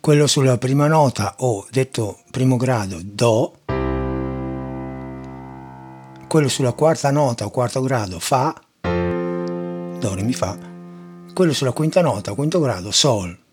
quello 0.00 0.26
sulla 0.26 0.56
prima 0.56 0.86
nota 0.86 1.34
o 1.38 1.66
detto 1.70 2.20
primo 2.30 2.56
grado 2.56 3.00
Do, 3.02 3.54
quello 6.28 6.48
sulla 6.48 6.72
quarta 6.72 7.10
nota 7.10 7.44
o 7.44 7.50
quarto 7.50 7.82
grado 7.82 8.20
Fa, 8.20 8.54
Do, 8.80 10.14
Re, 10.14 10.22
Mi, 10.22 10.32
Fa, 10.32 10.67
quello 11.34 11.52
sulla 11.52 11.72
quinta 11.72 12.00
nota, 12.00 12.34
quinto 12.34 12.60
grado, 12.60 12.90
Sol. 12.90 13.46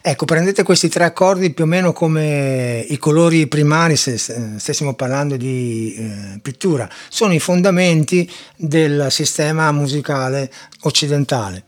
Ecco, 0.00 0.24
prendete 0.24 0.62
questi 0.62 0.88
tre 0.88 1.04
accordi 1.04 1.52
più 1.52 1.64
o 1.64 1.66
meno 1.66 1.92
come 1.92 2.84
i 2.88 2.96
colori 2.98 3.46
primari, 3.48 3.96
se 3.96 4.16
stessimo 4.16 4.94
parlando 4.94 5.36
di 5.36 5.94
eh, 5.98 6.38
pittura, 6.40 6.88
sono 7.08 7.34
i 7.34 7.40
fondamenti 7.40 8.30
del 8.56 9.08
sistema 9.10 9.70
musicale 9.72 10.50
occidentale. 10.82 11.64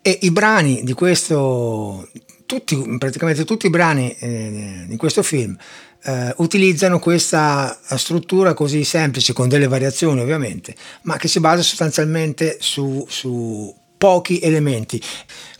E 0.00 0.18
i 0.22 0.30
brani 0.30 0.82
di 0.84 0.92
questo, 0.92 2.08
tutti, 2.46 2.96
praticamente 2.96 3.44
tutti 3.44 3.66
i 3.66 3.70
brani 3.70 4.16
eh, 4.18 4.84
di 4.86 4.96
questo 4.96 5.22
film 5.22 5.56
eh, 6.04 6.34
utilizzano 6.38 6.98
questa 6.98 7.78
struttura 7.96 8.54
così 8.54 8.84
semplice, 8.84 9.32
con 9.32 9.48
delle 9.48 9.68
variazioni 9.68 10.20
ovviamente, 10.20 10.74
ma 11.02 11.16
che 11.16 11.28
si 11.28 11.40
basa 11.40 11.62
sostanzialmente 11.62 12.58
su, 12.60 13.04
su 13.08 13.74
pochi 13.98 14.38
elementi. 14.40 15.02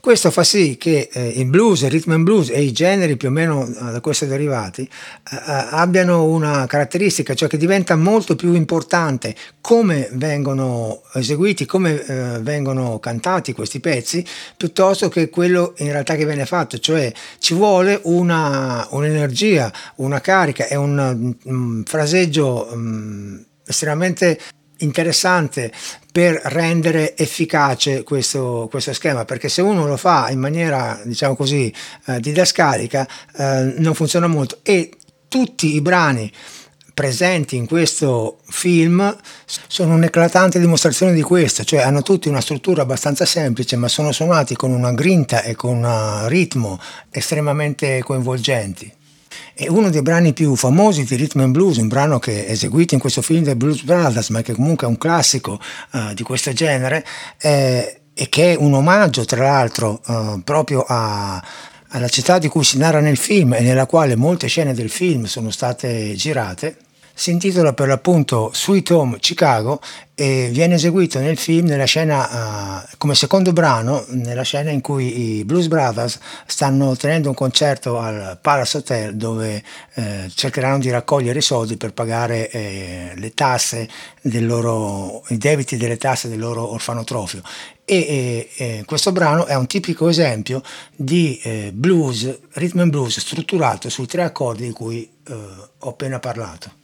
Questo 0.00 0.30
fa 0.30 0.44
sì 0.44 0.76
che 0.78 1.10
eh, 1.12 1.26
il 1.36 1.46
blues, 1.46 1.82
il 1.82 1.90
rhythm 1.90 2.12
and 2.12 2.22
blues 2.22 2.50
e 2.50 2.62
i 2.62 2.72
generi 2.72 3.16
più 3.16 3.28
o 3.28 3.30
meno 3.32 3.66
eh, 3.66 3.90
da 3.92 4.00
questo 4.00 4.26
derivati 4.26 4.82
eh, 4.82 5.34
eh, 5.34 5.66
abbiano 5.70 6.24
una 6.24 6.64
caratteristica, 6.66 7.34
cioè 7.34 7.48
che 7.48 7.56
diventa 7.56 7.96
molto 7.96 8.36
più 8.36 8.54
importante 8.54 9.34
come 9.60 10.08
vengono 10.12 11.02
eseguiti, 11.14 11.66
come 11.66 12.00
eh, 12.00 12.38
vengono 12.40 13.00
cantati 13.00 13.52
questi 13.52 13.80
pezzi, 13.80 14.24
piuttosto 14.56 15.08
che 15.08 15.28
quello 15.28 15.74
in 15.78 15.90
realtà 15.90 16.14
che 16.14 16.24
viene 16.24 16.46
fatto, 16.46 16.78
cioè 16.78 17.12
ci 17.40 17.54
vuole 17.54 18.00
una, 18.04 18.86
un'energia, 18.90 19.70
una 19.96 20.20
carica 20.20 20.68
e 20.68 20.76
un, 20.76 21.34
un 21.42 21.82
fraseggio 21.84 22.68
um, 22.72 23.44
estremamente 23.66 24.38
interessante 24.78 25.72
per 26.10 26.40
rendere 26.44 27.16
efficace 27.16 28.02
questo, 28.02 28.68
questo, 28.70 28.92
schema 28.92 29.24
perché 29.24 29.48
se 29.48 29.62
uno 29.62 29.86
lo 29.86 29.96
fa 29.96 30.30
in 30.30 30.38
maniera 30.38 31.00
diciamo 31.04 31.36
così 31.36 31.72
eh, 32.06 32.20
didascalica 32.20 33.06
eh, 33.36 33.74
non 33.76 33.94
funziona 33.94 34.26
molto 34.26 34.58
e 34.62 34.90
tutti 35.28 35.74
i 35.74 35.80
brani 35.80 36.32
presenti 36.98 37.54
in 37.54 37.66
questo 37.66 38.38
film 38.48 39.16
sono 39.44 39.94
un'eclatante 39.94 40.58
dimostrazione 40.58 41.12
di 41.12 41.22
questo, 41.22 41.62
cioè 41.62 41.82
hanno 41.82 42.02
tutti 42.02 42.28
una 42.28 42.40
struttura 42.40 42.82
abbastanza 42.82 43.24
semplice 43.24 43.76
ma 43.76 43.86
sono 43.86 44.10
suonati 44.10 44.56
con 44.56 44.72
una 44.72 44.90
grinta 44.90 45.44
e 45.44 45.54
con 45.54 45.76
un 45.76 46.26
ritmo 46.26 46.80
estremamente 47.10 48.02
coinvolgenti. 48.02 48.92
E 49.54 49.68
uno 49.68 49.90
dei 49.90 50.02
brani 50.02 50.32
più 50.32 50.54
famosi 50.54 51.04
di 51.04 51.16
Rhythm 51.16 51.40
and 51.40 51.52
Blues, 51.52 51.76
un 51.78 51.88
brano 51.88 52.18
che 52.18 52.46
è 52.46 52.50
eseguito 52.50 52.94
in 52.94 53.00
questo 53.00 53.22
film 53.22 53.44
dei 53.44 53.54
Blues 53.54 53.82
Brothers, 53.82 54.28
ma 54.30 54.42
che 54.42 54.54
comunque 54.54 54.86
è 54.86 54.90
un 54.90 54.98
classico 54.98 55.60
uh, 55.92 56.14
di 56.14 56.22
questo 56.22 56.52
genere, 56.52 57.04
eh, 57.38 58.00
e 58.14 58.28
che 58.28 58.52
è 58.52 58.56
un 58.56 58.74
omaggio 58.74 59.24
tra 59.24 59.44
l'altro 59.44 60.00
uh, 60.06 60.42
proprio 60.42 60.84
a, 60.86 61.42
alla 61.88 62.08
città 62.08 62.38
di 62.38 62.48
cui 62.48 62.64
si 62.64 62.78
narra 62.78 63.00
nel 63.00 63.16
film 63.16 63.54
e 63.54 63.60
nella 63.60 63.86
quale 63.86 64.16
molte 64.16 64.48
scene 64.48 64.74
del 64.74 64.90
film 64.90 65.24
sono 65.24 65.50
state 65.50 66.14
girate, 66.14 66.76
si 67.18 67.32
intitola 67.32 67.72
per 67.72 67.88
l'appunto 67.88 68.52
Sweet 68.54 68.90
Home 68.92 69.18
Chicago 69.18 69.80
e 70.14 70.50
viene 70.52 70.76
eseguito 70.76 71.18
nel 71.18 71.36
film 71.36 71.66
nella 71.66 71.84
scena, 71.84 72.84
uh, 72.84 72.96
come 72.96 73.16
secondo 73.16 73.52
brano, 73.52 74.04
nella 74.10 74.42
scena 74.42 74.70
in 74.70 74.80
cui 74.80 75.38
i 75.38 75.44
Blues 75.44 75.66
Brothers 75.66 76.20
stanno 76.46 76.94
tenendo 76.94 77.28
un 77.28 77.34
concerto 77.34 77.98
al 77.98 78.38
Palace 78.40 78.76
Hotel 78.76 79.16
dove 79.16 79.60
eh, 79.94 80.30
cercheranno 80.32 80.78
di 80.78 80.90
raccogliere 80.90 81.40
i 81.40 81.42
soldi 81.42 81.76
per 81.76 81.92
pagare 81.92 82.50
eh, 82.50 83.12
le 83.16 83.34
tasse 83.34 83.88
loro, 84.22 85.24
i 85.30 85.38
debiti 85.38 85.76
delle 85.76 85.96
tasse 85.96 86.28
del 86.28 86.38
loro 86.38 86.72
orfanotrofio. 86.72 87.42
E, 87.84 88.48
e, 88.54 88.82
questo 88.86 89.10
brano 89.10 89.46
è 89.46 89.56
un 89.56 89.66
tipico 89.66 90.08
esempio 90.08 90.62
di 90.94 91.40
eh, 91.42 91.72
blues, 91.74 92.38
rhythm 92.52 92.78
and 92.78 92.90
blues 92.90 93.18
strutturato 93.18 93.88
sui 93.88 94.06
tre 94.06 94.22
accordi 94.22 94.66
di 94.66 94.72
cui 94.72 95.10
eh, 95.26 95.34
ho 95.78 95.88
appena 95.88 96.20
parlato. 96.20 96.77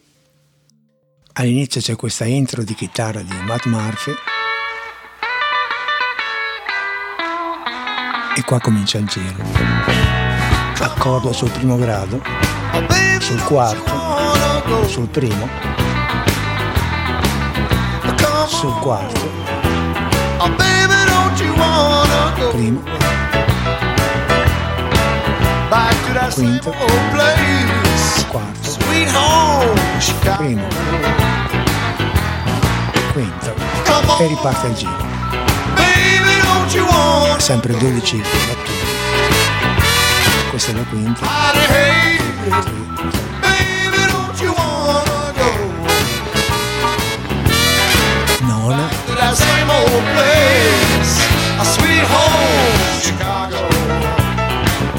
All'inizio 1.36 1.80
c'è 1.80 1.96
questa 1.96 2.26
intro 2.26 2.62
di 2.62 2.74
chitarra 2.74 3.20
di 3.20 3.34
Matt 3.44 3.64
Murphy. 3.64 4.12
E 8.36 8.42
qua 8.44 8.60
comincia 8.60 8.98
il 8.98 9.06
giro. 9.06 9.42
Accordo 10.78 11.32
sul 11.32 11.50
primo 11.50 11.76
grado, 11.76 12.22
sul 13.18 13.42
quarto, 13.42 14.86
sul 14.86 15.08
primo, 15.08 15.48
sul 18.46 18.78
quarto, 18.78 19.20
primo, 22.52 22.80
quinto, 26.32 26.70
quarto, 28.30 28.63
primo, 30.36 30.66
quinto 33.12 33.54
e 34.20 34.26
riparte 34.26 34.66
il 34.68 34.74
giro. 34.74 35.12
Sempre 37.38 37.76
12 37.76 38.16
battute. 38.16 38.72
Questa 40.50 40.70
è 40.70 40.74
la 40.74 40.82
quinta. 40.84 41.26
Nona. 48.40 48.88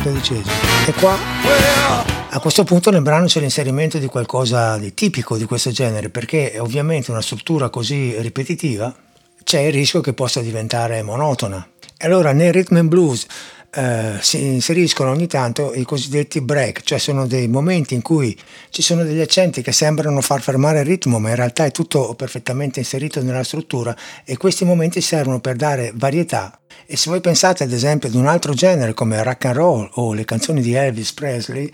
Dodicesima. 0.03 0.51
E 0.85 0.93
qua 0.93 2.14
a 2.35 2.39
questo 2.41 2.65
punto 2.65 2.91
nel 2.91 3.01
brano 3.01 3.27
c'è 3.27 3.39
l'inserimento 3.39 3.97
di 3.97 4.07
qualcosa 4.07 4.77
di 4.77 4.93
tipico 4.93 5.37
di 5.37 5.45
questo 5.45 5.71
genere, 5.71 6.09
perché 6.09 6.55
ovviamente 6.59 7.09
una 7.09 7.21
struttura 7.21 7.69
così 7.69 8.13
ripetitiva 8.19 8.93
c'è 9.41 9.61
il 9.61 9.71
rischio 9.71 10.01
che 10.01 10.11
possa 10.11 10.41
diventare 10.41 11.01
monotona. 11.01 11.65
E 11.97 12.05
allora 12.05 12.33
nel 12.33 12.51
rhythm 12.51 12.75
and 12.75 12.89
blues 12.89 13.25
eh, 13.73 14.17
si 14.19 14.43
inseriscono 14.43 15.11
ogni 15.11 15.27
tanto 15.27 15.73
i 15.73 15.85
cosiddetti 15.85 16.41
break, 16.41 16.81
cioè 16.83 16.97
sono 16.97 17.25
dei 17.25 17.47
momenti 17.47 17.93
in 17.93 18.01
cui 18.01 18.37
ci 18.69 18.81
sono 18.81 19.05
degli 19.05 19.21
accenti 19.21 19.61
che 19.61 19.71
sembrano 19.71 20.19
far 20.19 20.41
fermare 20.41 20.79
il 20.79 20.85
ritmo, 20.85 21.19
ma 21.19 21.29
in 21.29 21.35
realtà 21.35 21.63
è 21.63 21.71
tutto 21.71 22.15
perfettamente 22.15 22.79
inserito 22.79 23.21
nella 23.21 23.45
struttura 23.45 23.95
e 24.25 24.35
questi 24.35 24.65
momenti 24.65 24.99
servono 24.99 25.39
per 25.39 25.55
dare 25.55 25.93
varietà. 25.95 26.59
E 26.85 26.97
se 26.97 27.09
voi 27.09 27.21
pensate 27.21 27.63
ad 27.63 27.71
esempio 27.71 28.09
ad 28.09 28.15
un 28.15 28.27
altro 28.27 28.53
genere 28.53 28.93
come 28.93 29.23
rock 29.23 29.45
and 29.45 29.55
roll 29.55 29.89
o 29.93 30.13
le 30.13 30.25
canzoni 30.25 30.61
di 30.61 30.73
Elvis 30.73 31.13
Presley, 31.13 31.71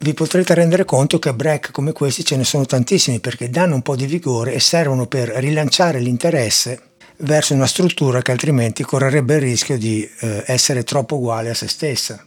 vi 0.00 0.14
potrete 0.14 0.54
rendere 0.54 0.84
conto 0.84 1.18
che 1.18 1.34
break 1.34 1.72
come 1.72 1.92
questi 1.92 2.24
ce 2.24 2.36
ne 2.36 2.44
sono 2.44 2.64
tantissimi 2.64 3.18
perché 3.18 3.50
danno 3.50 3.74
un 3.74 3.82
po' 3.82 3.96
di 3.96 4.06
vigore 4.06 4.52
e 4.52 4.60
servono 4.60 5.06
per 5.06 5.28
rilanciare 5.28 5.98
l'interesse 5.98 6.82
verso 7.18 7.54
una 7.54 7.66
struttura 7.66 8.22
che 8.22 8.30
altrimenti 8.30 8.84
correrebbe 8.84 9.34
il 9.34 9.40
rischio 9.40 9.76
di 9.76 10.08
eh, 10.20 10.44
essere 10.46 10.84
troppo 10.84 11.16
uguale 11.16 11.50
a 11.50 11.54
se 11.54 11.66
stessa. 11.66 12.24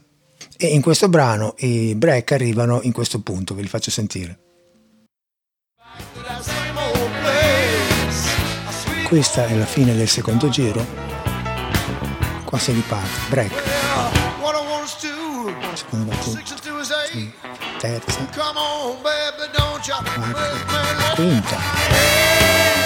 E 0.57 0.67
in 0.67 0.81
questo 0.81 1.07
brano 1.07 1.55
i 1.59 1.95
break 1.95 2.33
arrivano 2.33 2.81
in 2.83 2.91
questo 2.91 3.21
punto, 3.21 3.55
ve 3.55 3.61
li 3.61 3.67
faccio 3.67 3.89
sentire. 3.89 4.37
Questa 9.07 9.47
è 9.47 9.55
la 9.55 9.65
fine 9.65 9.95
del 9.95 10.07
secondo 10.07 10.49
giro. 10.49 10.85
Qua 12.45 12.59
si 12.59 12.73
riparte, 12.73 13.29
break. 13.29 13.53
Seconda 15.73 16.13
battuta. 16.13 16.41
Sì. 17.11 17.60
Terza. 17.81 18.27
Quarta. 20.13 21.15
Quinta 21.15 21.57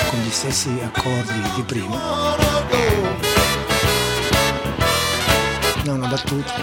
con 0.10 0.19
gli 0.21 0.31
stessi 0.31 0.79
accordi 0.81 1.41
di 1.53 1.63
prima. 1.63 1.99
Nona 5.84 6.08
battuta, 6.08 6.53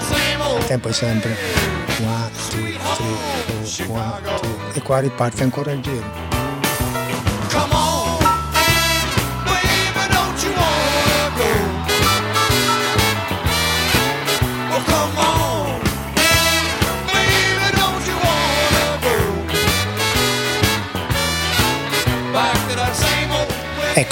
il 0.58 0.64
tempo 0.64 0.88
è 0.88 0.92
sempre 0.92 1.36
1, 1.98 2.30
2, 2.52 2.72
3, 2.72 2.78
4, 3.84 3.92
1, 3.92 4.20
2 4.40 4.50
e 4.72 4.80
qua 4.80 5.00
riparte 5.00 5.42
ancora 5.42 5.72
il 5.72 5.82
giro. 5.82 6.30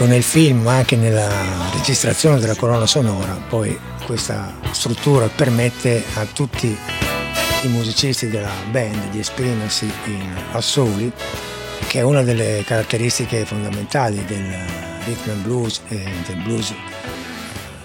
Ecco, 0.01 0.09
nel 0.09 0.23
film, 0.23 0.63
ma 0.63 0.77
anche 0.77 0.97
nella 0.97 1.29
registrazione 1.75 2.41
della 2.41 2.55
colonna 2.55 2.87
sonora, 2.87 3.35
poi 3.35 3.79
questa 4.07 4.55
struttura 4.71 5.29
permette 5.29 6.03
a 6.15 6.25
tutti 6.25 6.75
i 7.65 7.69
musicisti 7.69 8.31
della 8.31 8.51
band 8.71 9.11
di 9.11 9.19
esprimersi 9.19 9.93
in 10.07 10.35
assoli, 10.53 11.13
che 11.87 11.99
è 11.99 12.03
una 12.03 12.23
delle 12.23 12.63
caratteristiche 12.65 13.45
fondamentali 13.45 14.25
del 14.25 14.57
rhythm 15.05 15.33
and 15.33 15.43
blues 15.43 15.83
e 15.89 16.03
del 16.27 16.37
blues 16.45 16.73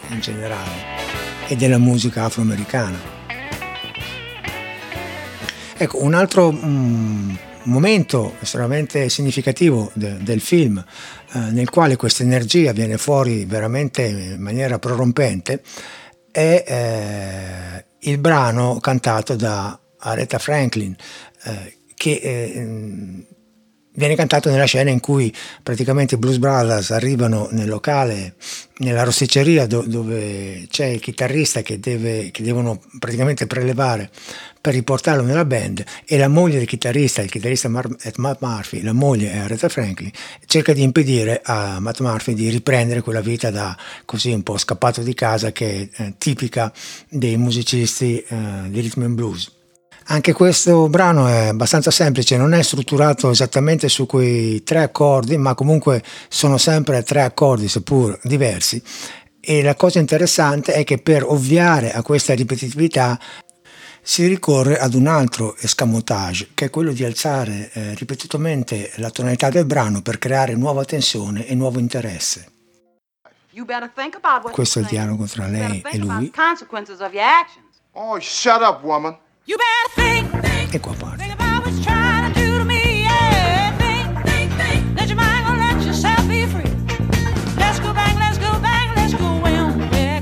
in 0.07 0.21
generale 0.21 0.71
e 1.47 1.57
della 1.57 1.79
musica 1.79 2.23
afroamericana. 2.23 2.97
Ecco, 5.75 6.01
un 6.01 6.13
altro 6.13 6.53
mm, 6.53 7.35
momento 7.65 8.35
estremamente 8.39 9.09
significativo 9.09 9.91
de, 9.93 10.17
del 10.21 10.41
film 10.41 10.83
eh, 11.33 11.39
nel 11.51 11.69
quale 11.69 11.95
questa 11.95 12.23
energia 12.23 12.71
viene 12.71 12.97
fuori 12.97 13.45
veramente 13.45 14.03
in 14.03 14.41
maniera 14.41 14.79
prorompente 14.79 15.61
è 16.31 16.63
eh, 16.67 17.85
il 18.09 18.17
brano 18.17 18.79
cantato 18.79 19.35
da 19.35 19.79
Aretha 19.97 20.37
Franklin 20.37 20.95
eh, 21.43 21.77
che 21.95 22.19
eh, 22.21 23.25
viene 23.95 24.15
cantato 24.15 24.49
nella 24.49 24.65
scena 24.65 24.89
in 24.89 24.99
cui 24.99 25.33
praticamente 25.61 26.15
i 26.15 26.17
Blues 26.17 26.37
Brothers 26.37 26.91
arrivano 26.91 27.49
nel 27.51 27.67
locale, 27.67 28.35
nella 28.77 29.03
rosticceria 29.03 29.65
do, 29.67 29.83
dove 29.85 30.67
c'è 30.69 30.85
il 30.85 30.99
chitarrista 30.99 31.61
che, 31.61 31.79
deve, 31.79 32.29
che 32.31 32.43
devono 32.43 32.79
praticamente 32.99 33.47
prelevare 33.47 34.09
per 34.61 34.73
riportarlo 34.73 35.21
nella 35.21 35.45
band 35.45 35.83
e 36.05 36.17
la 36.17 36.27
moglie 36.27 36.57
del 36.57 36.67
chitarrista, 36.67 37.21
il 37.21 37.29
chitarrista 37.29 37.69
Matt 37.69 38.37
Murphy, 38.39 38.81
la 38.81 38.93
moglie 38.93 39.31
è 39.31 39.37
Aretha 39.37 39.69
Franklin, 39.69 40.09
cerca 40.45 40.73
di 40.73 40.81
impedire 40.81 41.41
a 41.43 41.79
Matt 41.79 41.99
Murphy 41.99 42.33
di 42.33 42.49
riprendere 42.49 43.01
quella 43.01 43.21
vita 43.21 43.51
da 43.51 43.77
così 44.05 44.31
un 44.31 44.41
po' 44.41 44.57
scappato 44.57 45.01
di 45.01 45.13
casa 45.13 45.51
che 45.51 45.89
è 45.91 46.01
eh, 46.01 46.13
tipica 46.17 46.73
dei 47.07 47.37
musicisti 47.37 48.19
eh, 48.19 48.37
di 48.69 48.79
rhythm 48.79 49.03
and 49.03 49.15
blues. 49.15 49.54
Anche 50.07 50.33
questo 50.33 50.87
brano 50.87 51.27
è 51.27 51.47
abbastanza 51.47 51.89
semplice, 51.89 52.37
non 52.37 52.53
è 52.53 52.61
strutturato 52.61 53.31
esattamente 53.31 53.89
su 53.89 54.05
quei 54.05 54.61
tre 54.63 54.83
accordi, 54.83 55.35
ma 55.35 55.55
comunque 55.55 56.03
sono 56.27 56.59
sempre 56.59 57.01
tre 57.01 57.23
accordi, 57.23 57.67
seppur 57.67 58.19
diversi. 58.21 58.81
E 59.39 59.63
la 59.63 59.73
cosa 59.73 59.97
interessante 59.97 60.73
è 60.73 60.83
che 60.83 60.99
per 60.99 61.23
ovviare 61.23 61.91
a 61.91 62.03
questa 62.03 62.35
ripetitività 62.35 63.19
si 63.99 64.27
ricorre 64.27 64.77
ad 64.77 64.93
un 64.93 65.07
altro 65.07 65.55
escamotage, 65.57 66.49
che 66.53 66.65
è 66.65 66.69
quello 66.69 66.91
di 66.91 67.03
alzare 67.03 67.71
eh, 67.73 67.95
ripetutamente 67.95 68.91
la 68.97 69.09
tonalità 69.09 69.49
del 69.49 69.65
brano 69.65 70.03
per 70.03 70.19
creare 70.19 70.53
nuova 70.53 70.85
tensione 70.85 71.47
e 71.47 71.55
nuovo 71.55 71.79
interesse. 71.79 72.51
Questo 74.51 74.77
è 74.77 74.81
il 74.83 74.87
dialogo 74.87 75.25
tra 75.25 75.47
lei 75.47 75.81
e 75.93 75.97
lui. 75.97 76.29
Oh, 77.93 78.19
shut 78.19 78.61
up, 78.61 78.83
woman. 78.83 79.17
E 80.71 80.79
qua 80.79 80.93
parte. 80.93 81.23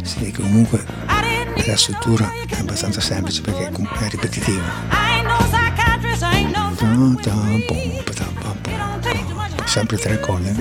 Si 0.03 0.19
vede 0.19 0.31
che 0.31 0.41
comunque 0.41 0.83
la 1.65 1.77
struttura 1.77 2.29
è 2.49 2.59
abbastanza 2.59 2.99
semplice 2.99 3.41
perché 3.41 3.69
è 3.69 4.09
ripetitiva. 4.09 4.61
Sempre 9.63 9.97
tre 9.97 10.19
corde, 10.19 10.51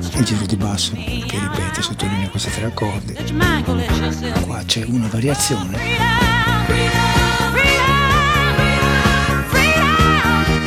il 0.00 0.24
giro 0.24 0.46
di 0.46 0.56
basso 0.56 0.92
che 0.92 1.38
ripete, 1.38 1.82
sottolinea 1.82 2.28
questi 2.28 2.50
tre 2.50 2.66
accordi. 2.66 3.14
Qua 4.42 4.62
c'è 4.64 4.84
una 4.86 5.08
variazione. 5.08 5.78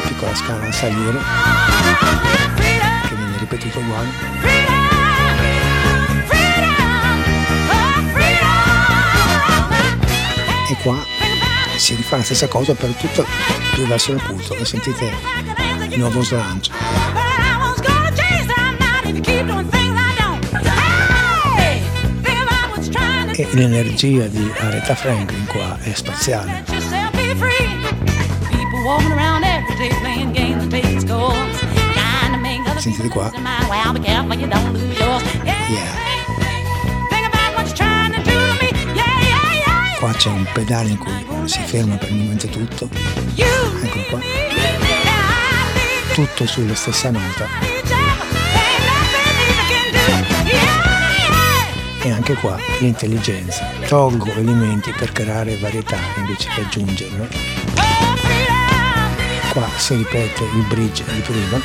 Piccola 0.07 0.35
scala 0.35 0.67
a 0.67 0.71
salire 0.71 1.19
che 3.07 3.15
viene 3.15 3.37
ripetuta 3.37 3.79
uguale. 3.79 4.09
E 10.69 10.75
qua 10.83 10.97
si 11.77 11.95
rifà 11.95 12.17
la 12.17 12.23
stessa 12.23 12.47
cosa 12.47 12.73
per 12.73 12.91
tutto 12.93 13.25
più 13.73 13.85
verso 13.87 14.11
il 14.11 14.21
e 14.59 14.65
sentite 14.65 15.11
il 15.89 15.97
nuovo 15.99 16.21
slancio. 16.21 16.80
E 23.33 23.47
l'energia 23.53 24.27
di 24.27 24.51
Aretha 24.59 24.93
Franklin 24.93 25.45
qua 25.47 25.77
è 25.81 25.93
spaziale. 25.93 26.63
Sentite 32.77 33.09
qua. 33.09 33.31
Yeah. 35.69 35.99
Qua 39.97 40.11
c'è 40.13 40.29
un 40.29 40.45
pedale 40.53 40.89
in 40.89 40.97
cui 40.97 41.13
si 41.45 41.59
ferma 41.61 41.95
per 41.95 42.09
il 42.09 42.15
momento 42.17 42.47
tutto. 42.47 42.89
Eccolo 43.81 44.03
qua. 44.09 44.19
Tutto 46.13 46.45
sulla 46.45 46.75
stessa 46.75 47.09
nota. 47.11 48.00
E 52.03 52.11
anche 52.11 52.33
qua 52.33 52.57
l'intelligenza. 52.79 53.63
Tolgo 53.87 54.31
elementi 54.31 54.91
per 54.91 55.11
creare 55.11 55.55
varietà 55.57 55.97
invece 56.17 56.49
che 56.49 56.61
aggiungerle. 56.61 57.29
Qua 59.51 59.67
si 59.77 59.95
ripete 59.97 60.43
il 60.43 60.65
bridge 60.67 61.03
di 61.03 61.19
prima. 61.21 61.57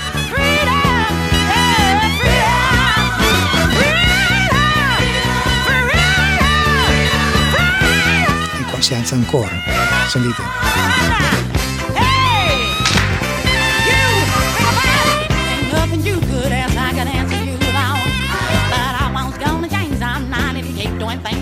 E 8.58 8.64
qua 8.70 8.80
si 8.80 8.94
alza 8.94 9.14
ancora. 9.14 9.56
Sentite. 10.08 10.55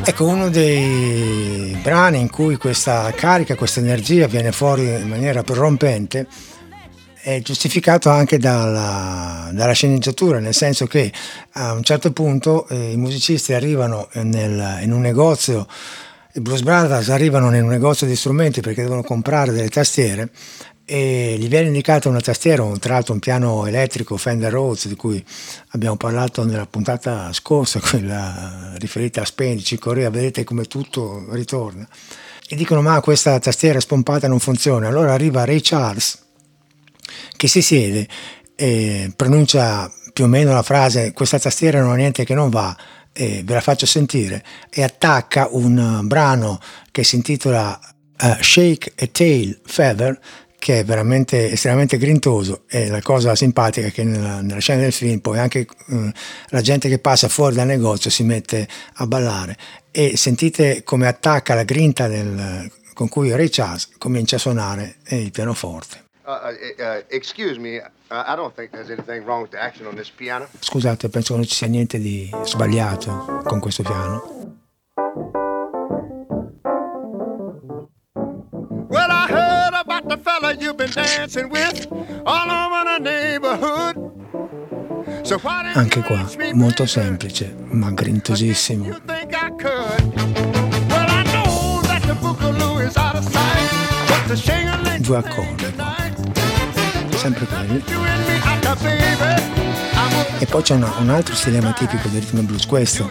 Ecco, 0.06 0.26
uno 0.26 0.50
dei 0.50 1.78
brani 1.82 2.20
in 2.20 2.28
cui 2.28 2.56
questa 2.56 3.10
carica, 3.12 3.54
questa 3.54 3.80
energia 3.80 4.26
viene 4.26 4.52
fuori 4.52 4.86
in 4.86 5.08
maniera 5.08 5.42
prorompente 5.42 6.26
è 7.24 7.40
giustificato 7.40 8.10
anche 8.10 8.36
dalla, 8.36 9.48
dalla 9.50 9.72
sceneggiatura, 9.72 10.40
nel 10.40 10.52
senso 10.52 10.86
che 10.86 11.10
a 11.52 11.72
un 11.72 11.82
certo 11.82 12.12
punto 12.12 12.68
eh, 12.68 12.92
i 12.92 12.98
musicisti 12.98 13.54
arrivano 13.54 14.10
nel, 14.12 14.80
in 14.82 14.92
un 14.92 15.00
negozio, 15.00 15.66
i 16.34 16.40
Blues 16.40 16.60
Brothers 16.60 17.08
arrivano 17.08 17.46
in 17.56 17.62
un 17.62 17.70
negozio 17.70 18.06
di 18.06 18.14
strumenti 18.14 18.60
perché 18.60 18.82
devono 18.82 19.02
comprare 19.02 19.52
delle 19.52 19.70
tastiere 19.70 20.28
e 20.86 21.36
gli 21.38 21.48
viene 21.48 21.68
indicata 21.68 22.08
una 22.08 22.20
tastiera, 22.20 22.64
tra 22.78 22.94
l'altro 22.94 23.14
un 23.14 23.20
piano 23.20 23.66
elettrico 23.66 24.16
Fender 24.16 24.52
Rhodes 24.52 24.88
di 24.88 24.96
cui 24.96 25.24
abbiamo 25.68 25.96
parlato 25.96 26.44
nella 26.44 26.66
puntata 26.66 27.32
scorsa, 27.32 27.80
quella 27.84 28.72
riferita 28.76 29.22
a 29.22 29.24
Spendici, 29.24 29.78
Corea, 29.78 30.10
vedete 30.10 30.44
come 30.44 30.64
tutto 30.64 31.26
ritorna. 31.30 31.88
E 32.46 32.56
dicono 32.56 32.82
ma 32.82 33.00
questa 33.00 33.38
tastiera 33.38 33.80
spompata 33.80 34.28
non 34.28 34.38
funziona, 34.38 34.88
allora 34.88 35.14
arriva 35.14 35.44
Ray 35.44 35.60
Charles 35.60 36.22
che 37.36 37.48
si 37.48 37.62
siede 37.62 38.06
e 38.54 39.12
pronuncia 39.16 39.90
più 40.12 40.24
o 40.24 40.28
meno 40.28 40.52
la 40.52 40.62
frase 40.62 41.12
questa 41.12 41.38
tastiera 41.38 41.80
non 41.80 41.90
ha 41.90 41.96
niente 41.96 42.24
che 42.24 42.34
non 42.34 42.50
va 42.50 42.76
e 43.12 43.42
ve 43.44 43.54
la 43.54 43.60
faccio 43.60 43.86
sentire 43.86 44.44
e 44.70 44.82
attacca 44.82 45.48
un 45.50 46.00
brano 46.04 46.60
che 46.90 47.04
si 47.04 47.16
intitola 47.16 47.78
uh, 48.20 48.36
Shake 48.40 48.92
a 48.96 49.06
Tail 49.06 49.60
Feather 49.64 50.18
che 50.64 50.78
è 50.78 50.84
veramente 50.84 51.50
estremamente 51.50 51.98
grintoso 51.98 52.62
e 52.66 52.88
la 52.88 53.02
cosa 53.02 53.34
simpatica 53.34 53.88
è 53.88 53.92
che 53.92 54.02
nella, 54.02 54.40
nella 54.40 54.60
scena 54.60 54.80
del 54.80 54.92
film 54.92 55.18
poi 55.18 55.38
anche 55.38 55.66
uh, 55.88 56.10
la 56.48 56.62
gente 56.62 56.88
che 56.88 56.98
passa 56.98 57.28
fuori 57.28 57.54
dal 57.54 57.66
negozio 57.66 58.08
si 58.08 58.22
mette 58.22 58.66
a 58.94 59.06
ballare 59.06 59.58
e 59.90 60.16
sentite 60.16 60.82
come 60.82 61.06
attacca 61.06 61.52
la 61.52 61.64
grinta 61.64 62.08
del, 62.08 62.72
con 62.94 63.10
cui 63.10 63.30
Ray 63.30 63.50
Charles 63.50 63.90
comincia 63.98 64.36
a 64.36 64.38
suonare 64.38 64.96
il 65.08 65.30
pianoforte. 65.32 66.04
Uh, 66.24 66.30
uh, 66.30 67.60
me, 67.60 67.92
uh. 68.08 68.52
Scusate, 70.60 71.10
penso 71.10 71.32
che 71.34 71.38
non 71.40 71.46
ci 71.46 71.54
sia 71.56 71.66
niente 71.66 71.98
di 71.98 72.30
sbagliato 72.42 73.42
con 73.44 73.60
questo 73.60 73.82
piano. 73.82 75.43
Anche 85.74 86.00
qua, 86.00 86.26
molto 86.52 86.86
semplice, 86.86 87.54
ma 87.70 87.90
grintosissimo. 87.90 88.84
Due 95.00 95.16
accordi. 95.16 95.72
qua, 95.74 97.16
sempre 97.16 97.46
quelli. 97.46 97.82
E 100.38 100.46
poi 100.46 100.62
c'è 100.62 100.74
una- 100.74 100.92
un 100.98 101.10
altro 101.10 101.34
stilema 101.34 101.72
tipico 101.72 102.08
del 102.08 102.22
and 102.40 102.46
blues, 102.48 102.66
questo, 102.66 103.08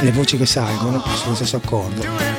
le 0.00 0.12
voci 0.12 0.36
che 0.36 0.46
salgono 0.46 1.02
sullo 1.14 1.34
stesso 1.34 1.56
accordo. 1.56 2.31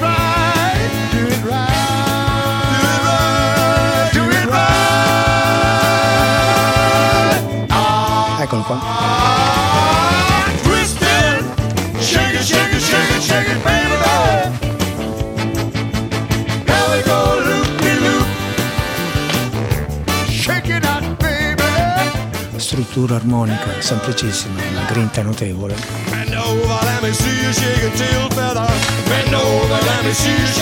Out, 20.85 21.03
baby. 21.17 22.59
Struttura 22.59 23.15
armonica 23.15 23.81
semplicissima, 23.81 24.61
una 24.71 24.85
grinta 24.85 25.21
notevole. 25.23 26.22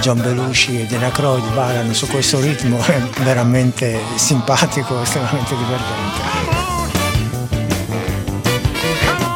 John 0.00 0.20
Belushi 0.20 0.80
e 0.80 0.86
Dana 0.86 1.10
Croyd 1.10 1.44
ballano 1.52 1.92
su 1.92 2.06
questo 2.06 2.40
ritmo 2.40 2.78
è 2.84 3.00
veramente 3.22 3.98
simpatico, 4.16 5.02
estremamente 5.02 5.54
divertente. 5.56 6.46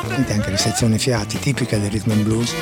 Sente 0.08 0.32
anche 0.32 0.50
la 0.50 0.56
sezione 0.56 0.98
fiati 0.98 1.38
tipica 1.38 1.76
del 1.76 1.90
rhythm 1.90 2.12
and 2.12 2.22
blues, 2.22 2.54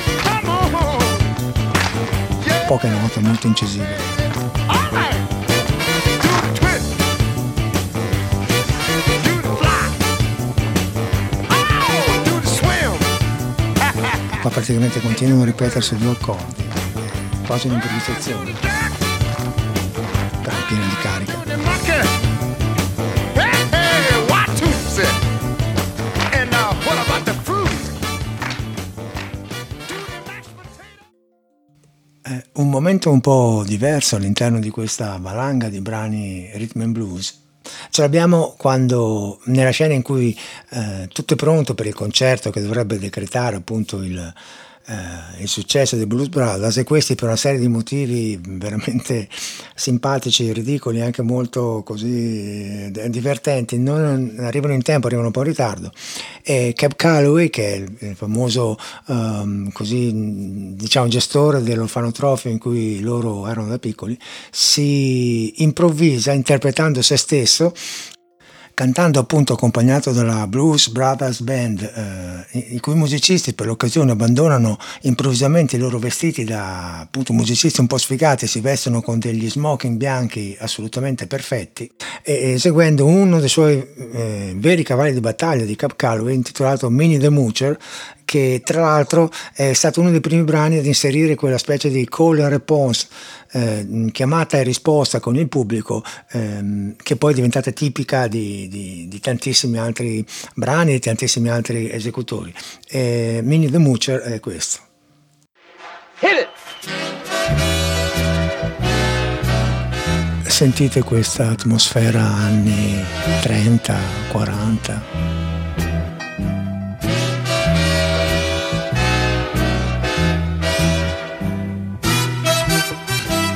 poche 2.67 2.87
note 2.87 3.19
molto 3.19 3.47
incisive. 3.47 4.10
Qua 14.41 14.49
praticamente 14.49 14.99
continuano 14.99 15.43
a 15.43 15.45
ripetersi 15.45 15.95
due 15.97 16.11
accordi, 16.11 16.67
quasi 17.45 17.67
un'improvvisazione, 17.67 18.51
però 20.41 20.55
piena 20.67 20.85
di 20.85 20.95
carica. 21.01 21.59
Eh, 32.23 32.45
un 32.53 32.69
momento 32.69 33.11
un 33.11 33.19
po' 33.19 33.63
diverso 33.65 34.15
all'interno 34.15 34.59
di 34.59 34.69
questa 34.69 35.17
valanga 35.19 35.69
di 35.69 35.81
brani 35.81 36.49
rhythm 36.53 36.81
and 36.81 36.93
blues 36.93 37.40
Ce 37.91 38.01
l'abbiamo 38.01 38.55
quando, 38.57 39.41
nella 39.47 39.71
scena 39.71 39.93
in 39.93 40.01
cui 40.01 40.37
eh, 40.69 41.09
tutto 41.11 41.33
è 41.33 41.35
pronto 41.35 41.75
per 41.75 41.87
il 41.87 41.93
concerto 41.93 42.49
che 42.49 42.61
dovrebbe 42.61 42.97
decretare 42.97 43.57
appunto 43.57 44.01
il, 44.01 44.33
eh, 44.85 45.41
il 45.41 45.47
successo 45.47 45.95
dei 45.95 46.05
Blues 46.05 46.29
Brothers 46.29 46.77
e 46.77 46.83
questi 46.83 47.15
per 47.15 47.27
una 47.27 47.35
serie 47.35 47.59
di 47.59 47.67
motivi 47.67 48.39
veramente 48.41 49.27
simpatici, 49.75 50.51
ridicoli, 50.51 51.01
anche 51.01 51.21
molto 51.21 51.81
così 51.83 52.91
eh, 52.93 53.09
divertenti, 53.09 53.77
non 53.77 54.35
arrivano 54.39 54.73
in 54.73 54.81
tempo, 54.81 55.07
arrivano 55.07 55.27
un 55.27 55.33
po' 55.33 55.41
in 55.41 55.47
ritardo. 55.47 55.91
E 56.43 56.73
Cab 56.75 56.95
Calloway, 56.95 57.49
che 57.49 57.73
è 57.73 58.05
il 58.05 58.15
famoso 58.15 58.77
um, 59.07 59.71
così, 59.71 60.11
diciamo, 60.75 61.07
gestore 61.07 61.61
dell'orfanotrofio 61.61 62.49
in 62.49 62.57
cui 62.57 62.99
loro 63.01 63.47
erano 63.47 63.67
da 63.67 63.77
piccoli, 63.77 64.17
si 64.49 65.61
improvvisa 65.63 66.31
interpretando 66.31 67.01
se 67.01 67.17
stesso 67.17 67.73
cantando 68.73 69.19
appunto 69.19 69.53
accompagnato 69.53 70.11
dalla 70.11 70.47
Blues 70.47 70.89
Brothers 70.89 71.41
Band, 71.41 72.47
eh, 72.51 72.75
i 72.75 72.79
cui 72.79 72.95
musicisti 72.95 73.53
per 73.53 73.65
l'occasione 73.65 74.11
abbandonano 74.11 74.77
improvvisamente 75.01 75.75
i 75.75 75.79
loro 75.79 75.99
vestiti 75.99 76.43
da 76.43 76.99
appunto 76.99 77.33
musicisti 77.33 77.79
un 77.79 77.87
po' 77.87 77.97
sfigati, 77.97 78.47
si 78.47 78.59
vestono 78.59 79.01
con 79.01 79.19
degli 79.19 79.49
smoking 79.49 79.97
bianchi 79.97 80.55
assolutamente 80.59 81.27
perfetti, 81.27 81.89
e, 82.23 82.53
e 82.53 82.59
seguendo 82.59 83.05
uno 83.05 83.39
dei 83.39 83.49
suoi 83.49 83.85
eh, 84.13 84.53
veri 84.55 84.83
cavalli 84.83 85.13
di 85.13 85.19
battaglia 85.19 85.65
di 85.65 85.75
Cap 85.75 85.95
Calloway 85.95 86.33
intitolato 86.33 86.89
Minnie 86.89 87.19
the 87.19 87.29
Moocher, 87.29 87.77
che 88.31 88.61
tra 88.63 88.79
l'altro 88.79 89.29
è 89.53 89.73
stato 89.73 89.99
uno 89.99 90.09
dei 90.09 90.21
primi 90.21 90.43
brani 90.43 90.77
ad 90.77 90.85
inserire 90.85 91.35
quella 91.35 91.57
specie 91.57 91.89
di 91.89 92.07
call 92.09 92.39
and 92.39 92.49
response, 92.49 93.07
eh, 93.51 94.09
chiamata 94.11 94.57
e 94.57 94.63
risposta 94.63 95.19
con 95.19 95.35
il 95.35 95.47
pubblico, 95.47 96.03
ehm, 96.31 96.95
che 97.01 97.15
poi 97.15 97.31
è 97.31 97.35
diventata 97.35 97.71
tipica 97.71 98.27
di, 98.27 98.67
di, 98.67 99.07
di, 99.07 99.19
tantissimi 99.19 99.77
altri 99.77 100.25
brani, 100.55 100.93
di 100.93 100.99
tantissimi 100.99 101.49
altri 101.49 101.91
esecutori. 101.91 102.53
E 102.87 103.41
Minnie 103.43 103.69
the 103.69 103.77
Moocher 103.77 104.19
è 104.19 104.39
questo. 104.39 104.79
Sentite 110.61 111.01
questa 111.01 111.49
atmosfera 111.49 112.21
anni 112.21 113.03
30, 113.41 113.97
40. 114.31 115.50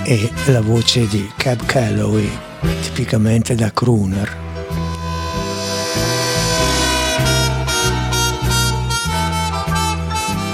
E 0.05 0.31
la 0.45 0.61
voce 0.61 1.07
di 1.07 1.29
Cab 1.35 1.65
Calloway, 1.65 2.29
tipicamente 2.81 3.55
da 3.55 3.71
crooner. 3.71 4.37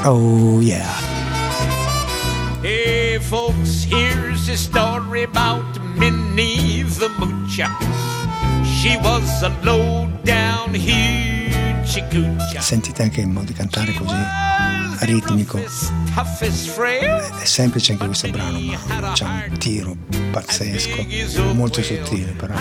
Oh 0.05 0.59
yeah. 0.61 0.87
Hey 2.61 3.19
folks, 3.19 3.83
here's 3.83 4.47
a 4.47 4.55
story 4.55 5.23
about 5.23 5.79
Minnie 5.97 6.83
the 6.83 7.09
Moocher. 7.19 7.69
She 8.63 8.97
was 8.97 9.43
a 9.43 9.51
low 9.63 10.07
down 10.23 10.73
hoochie 10.73 11.30
Sentite 12.59 13.01
anche 13.03 13.19
il 13.19 13.27
modo 13.27 13.47
di 13.47 13.53
cantare 13.53 13.91
così 13.93 14.15
ritmico. 14.99 15.57
È 15.57 17.45
semplice 17.45 17.91
anche 17.91 18.05
questo 18.05 18.29
brano, 18.29 18.59
ma 18.59 19.11
c'è 19.11 19.25
un 19.25 19.57
tiro 19.57 19.97
pazzesco, 20.31 21.05
molto 21.53 21.83
sottile 21.83 22.31
però. 22.31 22.53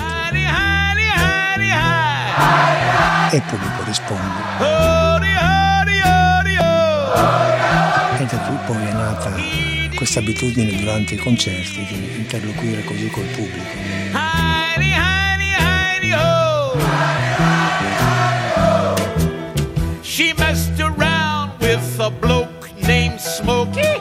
E 3.30 3.36
il 3.36 3.42
pubblico 3.42 3.84
risponde. 3.84 4.40
E 8.18 8.24
da 8.24 8.36
qui 8.38 8.56
poi 8.66 8.84
è 8.84 8.92
nata 8.92 9.32
questa 9.94 10.18
abitudine 10.18 10.76
durante 10.76 11.14
i 11.14 11.18
concerti 11.18 11.86
di 11.86 12.16
interloquire 12.16 12.82
così 12.82 13.08
col 13.10 13.26
pubblico. 13.26 14.29
She 20.20 20.34
messed 20.34 20.78
around 20.78 21.58
with 21.60 21.98
a 21.98 22.10
bloke 22.10 22.68
named 22.76 23.18
Smokey. 23.18 23.94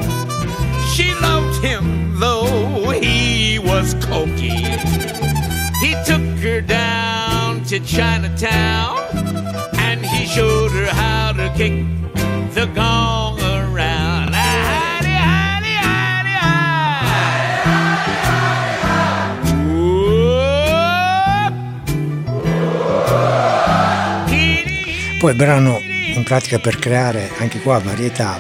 She 0.93 1.13
loved 1.21 1.63
him 1.63 2.19
though 2.19 2.89
he 2.89 3.58
was 3.58 3.95
cokey. 4.03 4.60
He 5.79 5.95
took 6.03 6.27
her 6.43 6.60
down 6.60 7.63
to 7.71 7.79
Chinatown 7.79 8.97
and 9.79 10.05
he 10.05 10.25
showed 10.25 10.71
her 10.71 10.88
how 10.88 11.32
to 11.32 11.47
kick 11.55 11.86
the 12.53 12.65
gong 12.75 13.39
around. 13.39 14.19
Poi 25.19 25.32
il 25.32 25.36
brano 25.36 25.88
in 26.19 26.25
pratica 26.25 26.60
per 26.60 26.77
creare 26.77 27.32
anche 27.38 27.62
qua 27.62 27.79
varietà 27.79 28.38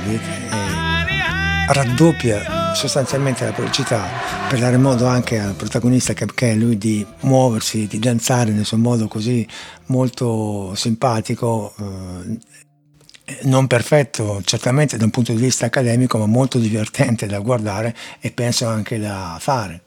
raddoppia 1.71 2.73
sostanzialmente 2.75 3.45
la 3.45 3.51
velocità 3.51 4.05
per 4.49 4.59
dare 4.59 4.77
modo 4.77 5.05
anche 5.05 5.39
al 5.39 5.53
protagonista 5.53 6.13
che 6.13 6.51
è 6.51 6.55
lui 6.55 6.77
di 6.77 7.05
muoversi, 7.21 7.87
di 7.87 7.99
danzare 7.99 8.51
nel 8.51 8.65
suo 8.65 8.77
modo 8.77 9.07
così 9.07 9.47
molto 9.87 10.73
simpatico, 10.75 11.73
eh, 11.79 13.37
non 13.43 13.67
perfetto 13.67 14.41
certamente 14.43 14.97
da 14.97 15.05
un 15.05 15.11
punto 15.11 15.31
di 15.31 15.41
vista 15.41 15.67
accademico, 15.67 16.17
ma 16.17 16.25
molto 16.25 16.57
divertente 16.57 17.27
da 17.27 17.39
guardare 17.39 17.95
e 18.19 18.31
penso 18.31 18.67
anche 18.67 18.99
da 18.99 19.37
fare. 19.39 19.83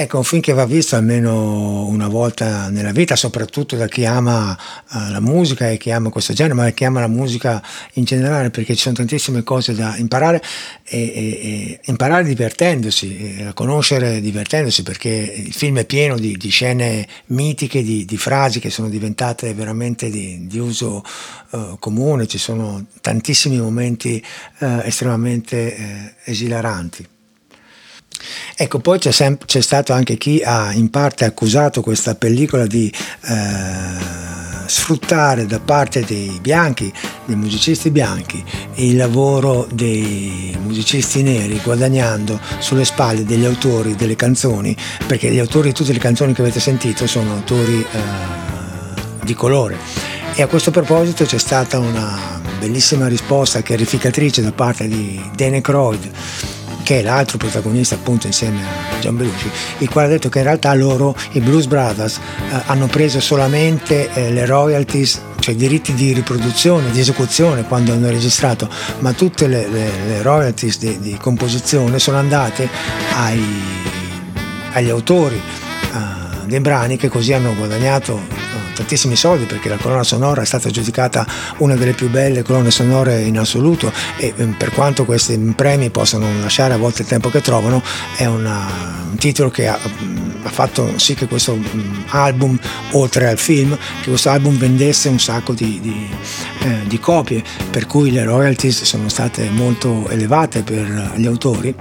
Ecco, 0.00 0.18
un 0.18 0.22
film 0.22 0.40
che 0.40 0.52
va 0.52 0.64
visto 0.64 0.94
almeno 0.94 1.84
una 1.86 2.06
volta 2.06 2.68
nella 2.68 2.92
vita, 2.92 3.16
soprattutto 3.16 3.74
da 3.74 3.88
chi 3.88 4.04
ama 4.04 4.52
uh, 4.52 5.10
la 5.10 5.18
musica 5.18 5.68
e 5.70 5.76
chi 5.76 5.90
ama 5.90 6.08
questo 6.08 6.32
genere, 6.32 6.54
ma 6.54 6.70
chi 6.70 6.84
ama 6.84 7.00
la 7.00 7.08
musica 7.08 7.60
in 7.94 8.04
generale, 8.04 8.50
perché 8.50 8.76
ci 8.76 8.82
sono 8.82 8.94
tantissime 8.94 9.42
cose 9.42 9.74
da 9.74 9.96
imparare 9.96 10.40
e, 10.84 11.00
e, 11.00 11.80
e 11.80 11.80
imparare 11.86 12.22
divertendosi, 12.22 13.44
a 13.48 13.52
conoscere 13.54 14.20
divertendosi, 14.20 14.84
perché 14.84 15.08
il 15.08 15.52
film 15.52 15.78
è 15.78 15.84
pieno 15.84 16.16
di, 16.16 16.36
di 16.36 16.48
scene 16.48 17.04
mitiche, 17.26 17.82
di, 17.82 18.04
di, 18.04 18.16
frasi 18.16 18.60
che 18.60 18.70
sono 18.70 18.88
diventate 18.88 19.52
veramente 19.52 20.10
di, 20.10 20.46
di 20.46 20.60
uso 20.60 21.02
uh, 21.50 21.76
comune, 21.80 22.28
ci 22.28 22.38
sono 22.38 22.86
tantissimi 23.00 23.58
momenti 23.58 24.24
uh, 24.60 24.80
estremamente 24.84 26.14
esilaranti. 26.22 27.16
Ecco, 28.56 28.78
poi 28.80 28.98
c'è, 28.98 29.12
sem- 29.12 29.38
c'è, 29.44 29.60
stato 29.60 29.92
anche 29.92 30.16
chi 30.16 30.42
ha 30.44 30.72
in 30.72 30.90
parte 30.90 31.24
accusato 31.24 31.80
questa 31.80 32.14
pellicola 32.14 32.66
di 32.66 32.92
eh, 33.26 34.26
sfruttare 34.66 35.46
da 35.46 35.60
parte 35.60 36.04
dei 36.04 36.38
bianchi, 36.40 36.92
dei 37.24 37.36
musicisti 37.36 37.90
bianchi, 37.90 38.44
il 38.74 38.96
lavoro 38.96 39.66
dei 39.72 40.56
musicisti 40.60 41.22
neri, 41.22 41.60
guadagnando 41.62 42.38
sulle 42.58 42.84
spalle 42.84 43.24
degli 43.24 43.44
autori 43.44 43.94
delle 43.96 44.16
canzoni, 44.16 44.76
perché 45.06 45.30
gli 45.30 45.38
autori 45.38 45.68
di 45.68 45.74
tutte 45.74 45.92
le 45.92 45.98
canzoni 45.98 46.32
che 46.32 46.42
avete 46.42 46.60
sentito 46.60 47.06
sono 47.06 47.32
autori 47.32 47.80
eh, 47.80 49.24
di 49.24 49.34
colore. 49.34 49.76
E 50.34 50.42
a 50.42 50.46
questo 50.46 50.70
proposito 50.70 51.24
c'è 51.24 51.38
stata 51.38 51.78
una 51.78 52.40
bellissima 52.58 53.08
risposta 53.08 53.62
chiarificatrice 53.62 54.42
da 54.42 54.52
parte 54.52 54.86
di 54.86 55.20
Dane 55.34 55.60
Croyd 55.60 56.10
che 56.88 57.00
è 57.00 57.02
l'altro 57.02 57.36
protagonista 57.36 57.96
appunto 57.96 58.26
insieme 58.28 58.62
a 58.62 58.98
John 59.00 59.18
Belushi, 59.18 59.50
il 59.80 59.90
quale 59.90 60.06
ha 60.06 60.10
detto 60.10 60.30
che 60.30 60.38
in 60.38 60.44
realtà 60.44 60.72
loro, 60.72 61.14
i 61.32 61.40
Blues 61.40 61.66
Brothers, 61.66 62.16
eh, 62.16 62.62
hanno 62.64 62.86
preso 62.86 63.20
solamente 63.20 64.10
eh, 64.14 64.32
le 64.32 64.46
royalties, 64.46 65.20
cioè 65.38 65.52
i 65.52 65.58
diritti 65.58 65.92
di 65.92 66.14
riproduzione, 66.14 66.90
di 66.90 67.00
esecuzione 67.00 67.64
quando 67.64 67.92
hanno 67.92 68.08
registrato, 68.08 68.70
ma 69.00 69.12
tutte 69.12 69.48
le, 69.48 69.68
le, 69.68 69.90
le 70.06 70.22
royalties 70.22 70.78
di, 70.78 70.98
di, 70.98 71.18
composizione 71.20 71.98
sono 71.98 72.16
andate 72.16 72.66
ai, 73.16 73.44
agli 74.72 74.88
autori 74.88 75.36
eh, 75.36 76.46
dei 76.46 76.60
brani 76.60 76.96
che 76.96 77.08
così 77.08 77.34
hanno 77.34 77.54
guadagnato 77.54 78.18
tantissimi 78.78 79.16
soldi 79.16 79.44
perché 79.44 79.68
la 79.68 79.76
colonna 79.76 80.04
sonora 80.04 80.42
è 80.42 80.44
stata 80.44 80.70
giudicata 80.70 81.26
una 81.58 81.74
delle 81.74 81.94
più 81.94 82.08
belle 82.08 82.42
colonne 82.42 82.70
sonore 82.70 83.22
in 83.22 83.36
assoluto 83.36 83.92
e 84.16 84.32
ehm, 84.36 84.52
per 84.52 84.70
quanto 84.70 85.04
questi 85.04 85.36
premi 85.56 85.90
possano 85.90 86.28
lasciare 86.40 86.74
a 86.74 86.76
volte 86.76 87.02
il 87.02 87.08
tempo 87.08 87.28
che 87.28 87.40
trovano 87.40 87.82
è 88.16 88.26
una, 88.26 88.66
un 89.10 89.16
titolo 89.16 89.50
che 89.50 89.66
ha, 89.66 89.74
ha, 89.74 90.48
fatto 90.48 90.96
sì 90.96 91.14
che 91.14 91.26
questo 91.26 91.56
mm, 91.56 92.02
album 92.10 92.56
oltre 92.92 93.28
al 93.28 93.38
film 93.38 93.76
che 94.02 94.10
questo 94.10 94.30
album 94.30 94.56
vendesse 94.56 95.08
un 95.08 95.18
sacco 95.18 95.54
di, 95.54 95.80
di, 95.80 96.08
eh, 96.60 96.86
di 96.86 97.00
copie 97.00 97.42
per 97.70 97.86
cui 97.86 98.12
le 98.12 98.22
royalties 98.22 98.84
sono 98.84 99.08
state 99.08 99.50
molto 99.50 100.08
elevate 100.08 100.62
per 100.62 101.14
gli 101.16 101.26
autori. 101.26 101.74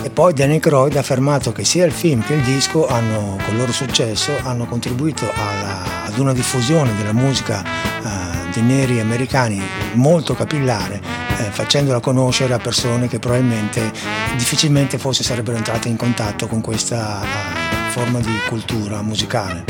E 0.00 0.10
poi 0.10 0.32
Danny 0.32 0.54
Aykroyd 0.54 0.96
ha 0.96 1.00
affermato 1.00 1.52
che 1.52 1.64
sia 1.64 1.84
il 1.84 1.92
film 1.92 2.24
che 2.24 2.34
il 2.34 2.42
disco 2.42 2.86
hanno, 2.86 3.36
con 3.44 3.54
il 3.54 3.58
loro 3.58 3.72
successo 3.72 4.32
hanno 4.42 4.64
contribuito 4.64 5.28
alla, 5.34 5.97
ad 6.18 6.24
una 6.24 6.32
diffusione 6.32 6.96
della 6.96 7.12
musica 7.12 7.62
uh, 8.02 8.50
dei 8.52 8.62
neri 8.62 8.98
americani 8.98 9.62
molto 9.92 10.34
capillare, 10.34 11.00
eh, 11.38 11.44
facendola 11.44 12.00
conoscere 12.00 12.54
a 12.54 12.58
persone 12.58 13.06
che 13.06 13.20
probabilmente 13.20 13.92
difficilmente 14.36 14.98
forse 14.98 15.22
sarebbero 15.22 15.56
entrate 15.56 15.88
in 15.88 15.96
contatto 15.96 16.48
con 16.48 16.60
questa 16.60 17.20
uh, 17.22 17.90
forma 17.92 18.18
di 18.18 18.32
cultura 18.48 19.00
musicale 19.00 19.64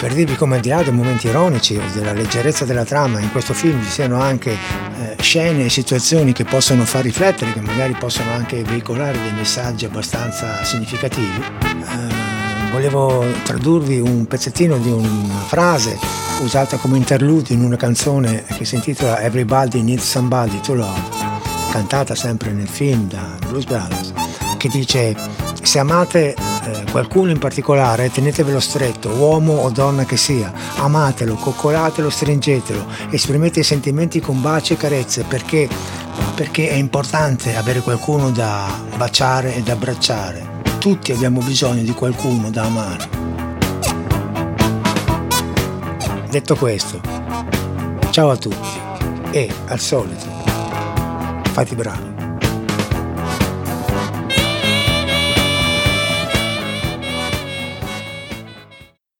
per 0.00 0.14
dirvi 0.14 0.36
come 0.36 0.56
al 0.56 0.60
di 0.60 0.68
là 0.68 0.82
dei 0.82 0.92
momenti 0.92 1.26
ironici 1.26 1.76
o 1.76 1.82
della 1.92 2.12
leggerezza 2.12 2.64
della 2.64 2.84
trama 2.84 3.18
in 3.18 3.32
questo 3.32 3.52
film 3.52 3.82
ci 3.82 3.90
siano 3.90 4.20
anche 4.20 4.52
eh, 4.52 5.16
scene 5.20 5.64
e 5.64 5.70
situazioni 5.70 6.32
che 6.32 6.44
possono 6.44 6.84
far 6.84 7.02
riflettere, 7.02 7.52
che 7.52 7.60
magari 7.60 7.94
possono 7.94 8.30
anche 8.30 8.62
veicolare 8.62 9.20
dei 9.20 9.32
messaggi 9.32 9.86
abbastanza 9.86 10.62
significativi. 10.62 11.42
Eh, 11.64 12.27
volevo 12.70 13.24
tradurvi 13.44 13.98
un 13.98 14.26
pezzettino 14.26 14.76
di 14.78 14.90
una 14.90 15.38
frase 15.46 15.98
usata 16.40 16.76
come 16.76 16.96
interludio 16.96 17.54
in 17.54 17.64
una 17.64 17.76
canzone 17.76 18.44
che 18.44 18.64
si 18.64 18.76
intitola 18.76 19.20
Everybody 19.20 19.82
Needs 19.82 20.08
Somebody 20.08 20.60
to 20.60 20.74
Love, 20.74 21.00
cantata 21.70 22.14
sempre 22.14 22.52
nel 22.52 22.68
film 22.68 23.08
da 23.08 23.36
Blues 23.46 23.64
Brothers, 23.64 24.12
che 24.56 24.68
dice 24.68 25.16
se 25.62 25.78
amate 25.78 26.34
eh, 26.34 26.84
qualcuno 26.90 27.30
in 27.30 27.38
particolare, 27.38 28.10
tenetevelo 28.10 28.60
stretto, 28.60 29.10
uomo 29.10 29.54
o 29.54 29.70
donna 29.70 30.04
che 30.04 30.16
sia, 30.16 30.52
amatelo, 30.76 31.34
coccolatelo, 31.34 32.08
stringetelo, 32.08 32.86
esprimete 33.10 33.60
i 33.60 33.64
sentimenti 33.64 34.20
con 34.20 34.40
baci 34.40 34.74
e 34.74 34.76
carezze 34.76 35.24
perché, 35.24 35.68
perché 36.34 36.70
è 36.70 36.74
importante 36.74 37.56
avere 37.56 37.80
qualcuno 37.80 38.30
da 38.30 38.66
baciare 38.96 39.54
ed 39.54 39.68
abbracciare. 39.68 40.57
Tutti 40.78 41.10
abbiamo 41.10 41.40
bisogno 41.42 41.82
di 41.82 41.92
qualcuno 41.92 42.50
da 42.50 42.62
amare. 42.62 43.08
Detto 46.30 46.54
questo, 46.54 47.00
ciao 48.10 48.30
a 48.30 48.36
tutti 48.36 48.68
e 49.32 49.50
al 49.66 49.80
solito, 49.80 50.26
fate 51.50 51.74
bravi. 51.74 52.07